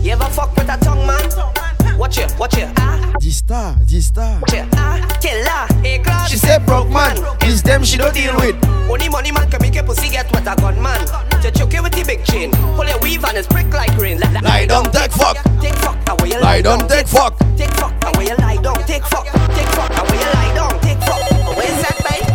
You 0.00 0.12
ever 0.12 0.24
fuck 0.30 0.56
with 0.56 0.70
a 0.70 0.78
tongue 0.78 1.06
man? 1.06 1.61
Watch 1.98 2.18
it, 2.18 2.34
watch 2.38 2.56
it. 2.56 2.68
Ah, 2.78 3.12
Dysta, 3.20 3.76
Dysta. 3.86 4.40
watch 4.40 4.54
it. 4.54 4.66
Ah, 4.74 4.98
killer. 5.20 5.82
Hey, 5.82 5.98
class. 5.98 6.30
She 6.30 6.36
say 6.36 6.58
broke 6.66 6.88
man. 6.90 7.16
It's 7.42 7.62
them 7.62 7.84
she 7.84 7.96
don't 7.96 8.12
deal 8.14 8.34
with. 8.36 8.56
Only 8.90 9.08
money 9.08 9.30
man 9.32 9.48
can 9.50 9.60
make 9.62 9.76
a 9.76 9.82
pussy 9.82 10.08
get 10.10 10.30
with 10.32 10.46
a 10.46 10.54
gunman. 10.56 11.00
To 11.42 11.50
choke 11.50 11.72
with 11.82 11.92
the 11.92 12.04
big 12.06 12.24
chain. 12.24 12.50
Pull 12.50 12.86
your 12.86 12.98
weave 13.00 13.24
and 13.24 13.36
it's 13.38 13.46
prick 13.46 13.72
like 13.72 13.96
rain. 13.96 14.18
Lie, 14.20 14.40
Lie 14.40 14.66
down, 14.66 14.84
take 14.90 15.12
fuck. 15.12 15.36
Take 15.60 15.74
fuck. 15.76 15.96
Away 16.08 16.30
you 16.30 16.40
Lie 16.40 16.62
down, 16.62 16.88
take 16.88 17.06
fuck. 17.06 17.38
Take 17.56 17.70
fuck. 17.74 17.92
Away 18.14 18.26
you 18.26 18.36
lie 18.36 18.56
down. 18.56 18.74
Take 18.84 19.04
fuck. 19.04 19.24
Take 19.26 19.68
fuck. 19.76 19.90
Away 20.02 20.18
you 20.18 20.30
lie 20.34 20.52
down. 20.54 20.80
Take 20.80 20.98
fuck. 20.98 21.22
Away 21.54 21.66
is 21.66 21.82
that, 21.82 21.96
babe? 22.02 22.26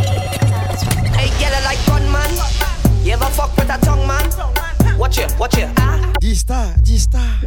Hey, 1.14 1.30
girl, 1.40 1.56
I 1.56 1.62
like 1.66 1.82
gunman. 1.86 2.32
You 3.06 3.14
ever 3.14 3.26
fuck 3.32 3.56
with 3.58 3.70
a 3.70 3.78
tongue 3.86 4.08
man? 4.08 4.98
Watch 4.98 5.20
it, 5.20 5.34
watch 5.38 5.58
it. 5.58 5.70
Ah, 5.78 6.12
Dysta, 6.22 6.74
Dysta. 6.82 7.14
yeah. 7.14 7.47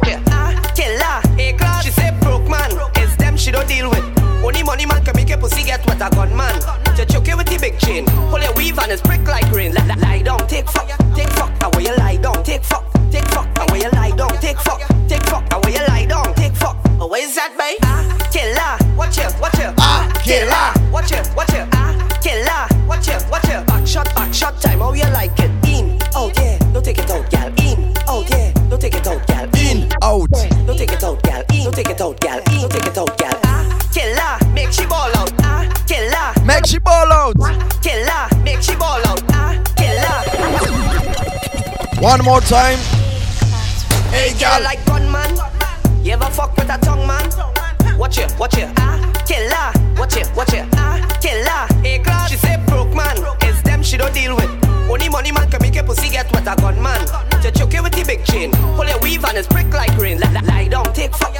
Weave 8.71 8.83
and 8.83 8.91
it's 8.93 9.01
prick 9.01 9.27
like 9.27 9.51
rain. 9.51 9.73
Lie, 9.73 9.85
lie, 9.85 9.95
lie 9.95 10.21
down, 10.21 10.47
take 10.47 10.69
fuck, 10.69 10.87
take 11.13 11.29
fuck. 11.31 11.51
Away 11.61 11.83
you 11.83 11.95
lie 11.97 12.15
down, 12.15 12.41
take 12.43 12.63
fuck, 12.63 12.85
take 13.11 13.27
fuck. 13.27 13.47
Away 13.59 13.79
you 13.79 13.89
lie 13.91 14.11
down, 14.11 14.29
take 14.39 14.57
fuck, 14.59 14.79
take 15.09 15.23
fuck. 15.23 15.43
Away 15.53 15.73
you 15.73 15.85
lie 15.87 16.05
down, 16.05 16.33
take 16.35 16.55
fuck. 16.55 16.77
Away 17.01 17.19
is 17.19 17.35
that, 17.35 17.51
babe? 17.57 17.77
Ah, 17.83 18.29
killer. 18.31 18.95
Watch 18.95 19.17
it, 19.17 19.35
watch 19.41 19.59
it. 19.59 19.73
Ah, 19.77 20.09
killer. 20.23 20.91
Watch 20.91 21.11
it, 21.11 21.29
watch 21.35 21.53
it. 21.53 21.67
Ah, 21.73 22.19
killer. 22.21 22.87
Watch 22.87 23.09
it, 23.09 23.25
watch 23.29 23.43
it. 23.49 23.67
Back 23.67 23.85
shot, 23.85 24.15
back 24.15 24.33
shot 24.33 24.61
time. 24.61 24.79
How 24.79 24.93
you 24.93 25.03
like 25.11 25.37
it? 25.37 25.51
In. 25.67 25.99
Oh 26.15 26.31
yeah. 26.37 26.57
Don't 26.71 26.83
take 26.83 26.99
it 26.99 27.11
out, 27.11 27.29
gal. 27.29 27.60
One 42.01 42.23
more 42.25 42.41
time. 42.41 42.79
Hey, 44.09 44.33
Girl 44.39 44.63
like 44.63 44.83
gunman. 44.87 45.37
You 46.03 46.13
ever 46.13 46.25
fuck 46.25 46.57
with 46.57 46.67
a 46.67 46.79
tongue 46.79 47.05
man? 47.05 47.29
Watch 47.95 48.17
it, 48.17 48.33
watch 48.39 48.57
it. 48.57 48.71
Ah, 48.77 48.97
killer. 49.27 49.71
Watch 49.99 50.17
it, 50.17 50.27
watch 50.35 50.51
it. 50.51 50.67
Ah, 50.73 50.97
killer. 51.21 51.83
Hey, 51.83 51.99
class. 51.99 52.31
She 52.31 52.37
say 52.37 52.57
broke 52.65 52.95
man. 52.95 53.15
It's 53.41 53.61
them 53.61 53.83
she 53.83 53.97
don't 53.97 54.11
deal 54.15 54.35
with. 54.35 54.49
Only 54.89 55.09
money 55.09 55.31
man 55.31 55.51
can 55.51 55.61
make 55.61 55.75
a 55.75 55.83
pussy 55.83 56.09
get 56.09 56.25
with 56.31 56.47
a 56.47 56.55
gunman. 56.55 57.05
To 57.43 57.51
choke 57.51 57.75
it 57.75 57.83
with 57.83 57.93
the 57.93 58.03
big 58.03 58.25
chain. 58.25 58.51
Pull 58.51 58.87
your 58.87 58.99
weave 59.01 59.23
and 59.23 59.37
it's 59.37 59.47
prick 59.47 59.71
like 59.71 59.95
rain. 59.97 60.19
Lie, 60.19 60.69
down, 60.69 60.91
take 60.93 61.15
fuck, 61.15 61.35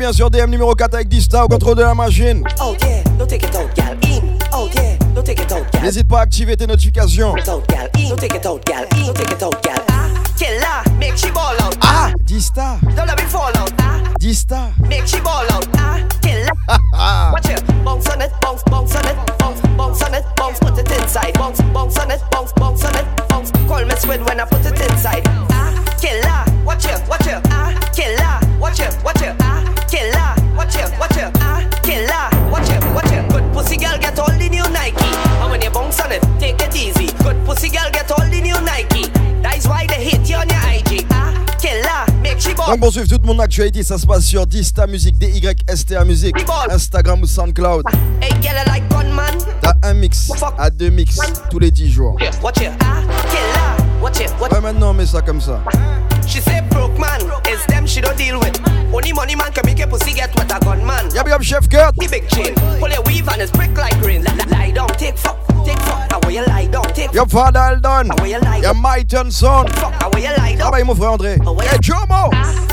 bien 0.00 0.12
sûr 0.14 0.30
DM 0.30 0.48
numéro 0.50 0.74
4 0.74 0.94
avec 0.94 1.08
Dista 1.08 1.44
au 1.44 1.48
contrôle 1.48 1.76
de 1.76 1.82
la 1.82 1.94
machine. 1.94 2.42
Oh 2.62 2.74
yeah, 2.80 3.02
don't 3.18 3.28
take 3.28 3.46
it 3.46 3.54
out, 3.54 3.68
gal. 3.76 3.94
In. 4.02 4.38
Oh 4.50 4.66
yeah, 4.74 4.96
don't 5.14 5.22
take 5.22 5.42
it 5.42 5.52
out, 5.52 5.70
gal. 5.70 5.82
N'hésite 5.82 6.08
pas 6.08 6.20
à 6.20 6.22
activer 6.22 6.56
tes 6.56 6.66
notifications. 6.66 7.34
Take 7.34 7.42
it 7.42 7.48
out, 7.50 7.68
gal. 7.68 7.88
In. 7.98 8.08
Don't 8.08 8.18
take 8.18 8.34
it 8.34 8.46
out, 8.46 8.64
gal. 8.64 8.84
In. 8.96 9.06
Don't 9.06 9.14
take 9.14 9.30
it 9.30 9.42
out, 9.42 9.62
gal. 9.62 9.76
Ah, 9.90 10.06
killer. 10.38 10.98
Make 10.98 11.18
she 11.18 11.30
ball 11.30 11.52
out. 11.60 11.76
Ah, 11.82 12.12
Dista, 12.24 12.78
Don't 12.96 13.06
let 13.06 13.18
me 13.20 13.26
fall 13.28 13.52
out. 13.58 13.70
Ah, 13.78 14.00
Dista. 14.18 14.72
make 14.88 15.06
she 15.06 15.20
ball 15.20 15.44
out. 15.52 15.68
Ah, 15.76 16.00
killer. 16.22 16.48
Watch 17.34 17.50
it. 17.50 17.62
Bounce 17.84 18.08
on 18.08 18.22
it, 18.22 18.32
bounce, 18.40 18.62
bounce 18.70 18.96
on 18.96 19.04
it, 19.06 19.16
bounce, 19.38 19.60
bounce 19.76 20.02
on 20.02 20.14
it, 20.14 20.24
bounce, 20.34 20.58
put 20.60 20.78
it 20.78 20.90
inside. 20.98 21.34
Bounce, 21.34 21.60
bounce 21.74 21.98
on 21.98 22.10
it, 22.10 22.22
bounce, 22.30 22.52
bounce 22.54 22.84
on 22.86 22.96
it, 22.96 23.04
bounce. 23.28 23.50
Call 23.68 23.84
me 23.84 23.94
squid 23.96 24.24
when 24.26 24.40
I 24.40 24.46
put 24.46 24.64
it 24.64 24.80
inside. 24.90 25.22
Ah, 25.50 25.74
killer. 26.00 26.64
Watch 26.64 26.86
it, 26.86 27.02
watch 27.06 27.26
it. 27.26 27.38
Ah, 27.50 27.74
killer. 27.92 28.58
Watch 28.58 28.80
it, 28.80 28.96
watch 29.04 29.20
it. 29.20 29.39
Pour 42.78 42.92
suivre 42.92 43.08
toute 43.08 43.24
mon 43.24 43.38
actualité, 43.38 43.82
ça 43.82 43.98
se 43.98 44.06
passe 44.06 44.24
sur 44.24 44.46
Dista 44.46 44.86
Music, 44.86 45.18
DYSTA 45.18 46.04
Music, 46.04 46.34
Instagram 46.70 47.22
ou 47.22 47.26
SoundCloud. 47.26 47.84
Gunman. 48.90 49.38
T'as 49.60 49.74
un 49.82 49.94
mix 49.94 50.30
à 50.58 50.70
deux 50.70 50.90
mix 50.90 51.18
tous 51.50 51.58
les 51.58 51.70
10 51.70 51.90
jours. 51.90 52.16
Ah, 52.20 53.76
Ouais, 54.02 54.60
maintenant 54.60 54.90
on 54.90 54.94
met 54.94 55.06
ça 55.06 55.20
comme 55.20 55.40
ça. 55.40 55.60
She 56.26 56.40
say 56.40 56.62
broke 56.70 56.96
man, 56.98 57.20
it's 57.46 57.66
them 57.66 57.86
she 57.86 58.00
don't 58.00 58.16
deal 58.16 58.38
with. 58.38 58.60
Only 58.92 59.12
money 59.12 59.34
man 59.34 59.52
can 59.52 59.62
make 59.64 59.80
a 59.80 59.86
pussy 59.86 60.12
get 60.12 60.30
what 60.36 60.50
a 60.50 61.42
Chef. 61.42 61.68
The 61.68 62.08
big 62.10 62.28
chain, 62.28 62.54
pull 62.78 62.88
your 62.88 63.02
weave 63.04 63.28
and 63.28 63.42
it's 63.42 63.50
prick 63.50 63.76
like 63.76 64.00
rain. 64.02 64.24
Your 67.12 67.26
father 67.26 67.76
will 68.20 68.40
lie 68.40 68.58
Your 68.62 68.74
Myton 68.74 69.32
son. 69.32 69.66
How 69.72 70.10
will 70.10 70.20
you 70.20 70.28
lie 70.36 70.54
Ah 70.54 70.58
down? 70.58 70.70
bah, 70.70 70.84
mon 70.84 70.94
frère 70.94 71.12
André. 71.12 71.32
Hey, 71.62 71.78
Jomo. 71.78 72.30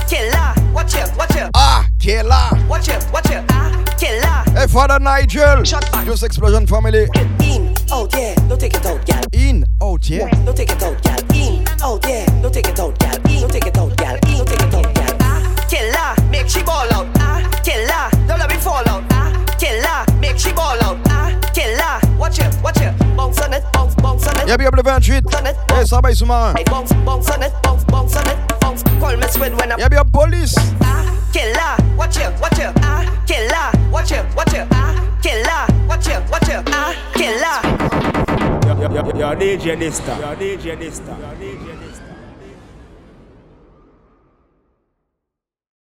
Killer, 0.08 0.54
watch 0.74 0.94
it, 0.96 1.12
watch 1.18 1.36
it. 1.36 1.50
Ah, 1.56 1.86
Kella. 2.00 2.50
Watch 2.70 2.88
it, 2.88 3.06
watch 3.12 3.30
it. 3.32 3.44
Ah, 3.50 3.72
killer. 3.98 4.44
Hey, 4.60 4.68
Father 4.68 5.00
Nigel. 5.00 5.64
Just 5.64 6.24
Explosion 6.24 6.68
Family. 6.68 7.08
In, 7.42 7.74
oh 7.92 8.08
yeah, 8.14 8.36
don't 8.48 8.60
take 8.60 8.76
it 8.76 8.86
out, 8.86 9.04
gal. 9.06 9.24
In, 9.34 9.66
oh 9.82 9.98
yeah. 10.04 10.30
Don't 10.46 10.56
take 10.56 10.72
it 10.72 10.84
out, 10.84 11.02
gal. 11.02 11.20
In, 11.34 11.66
oh 11.82 12.00
yeah, 12.08 12.26
don't 12.42 12.54
take 12.54 12.68
it 12.68 12.80
out, 12.80 12.98
gal. 13.00 13.16
In, 13.28 13.42
don't 13.42 13.52
take 13.52 13.66
it 13.66 13.78
out, 13.78 13.98
gal. 13.98 14.16
In, 14.28 14.38
don't 14.38 14.48
take 14.48 14.62
it 14.62 14.74
out, 14.76 14.94
gal. 14.94 15.18
Ah, 15.22 15.66
killer, 15.68 16.30
make 16.30 16.48
she 16.48 16.62
ball 16.64 16.88
out. 16.94 17.08
Ah, 17.18 17.42
killer, 17.64 18.28
don't 18.28 18.40
let 18.40 18.50
me 18.50 18.56
fall 18.58 18.88
out. 18.88 19.04
Ah, 19.12 19.34
killer, 19.60 20.20
make 20.20 20.38
she 20.38 20.54
ball 20.54 20.78
out. 20.84 20.98
Ah, 21.08 21.34
killer, 21.54 22.18
watch 22.20 22.40
it, 22.40 22.56
watch. 22.64 22.78
It, 22.78 22.94
bounce, 24.18 24.26
bounce 24.26 24.40
on 24.40 24.44
it. 24.44 24.48
Yeah, 24.48 24.58
big 24.58 24.68
up 24.68 24.76
le 24.76 24.84
28. 24.84 25.24
Hey, 25.74 25.86
ça 25.86 26.00
va, 26.02 26.14
sous-marin. 26.14 26.54
Hey, 26.58 26.64
bounce, 26.66 26.94
bounce 27.06 27.30
on 27.30 27.42
it, 27.42 27.54
bounce, 27.64 27.84
bounce 27.86 28.16
on 28.16 28.28
it, 28.28 28.38
bounce. 28.62 28.84
Call 29.00 29.18
me 29.18 29.28
sweat 29.28 29.54
when 29.60 29.72
I'm. 29.72 29.80
Yeah, 29.80 29.90
big 29.90 30.00
up 30.00 30.12
police. 30.12 30.56
Ah, 30.82 31.06
killer, 31.32 31.96
watch 31.98 32.18
it, 32.18 32.32
watch 32.42 32.60
it. 32.60 32.72
Ah, 32.82 33.06
killer, 33.26 33.92
watch 33.92 34.12
it, 34.12 34.26
watch 34.36 34.54
it. 34.54 34.68
Ah, 34.72 34.96
killer, 35.22 35.88
watch 35.88 36.08
it, 36.08 36.22
watch 36.30 36.50
it. 36.50 36.64
Ah, 36.68 36.94
killer. 37.14 37.62
Yo, 38.68 38.74
yo, 38.82 38.90
yo, 38.94 39.20
yo, 39.20 39.36
DJ 39.36 39.76
Dysta. 39.78 40.20
Yo, 40.20 40.36
DJ 40.36 40.76
Dysta. 40.78 41.16
Yo, 41.20 41.36
DJ 41.40 41.67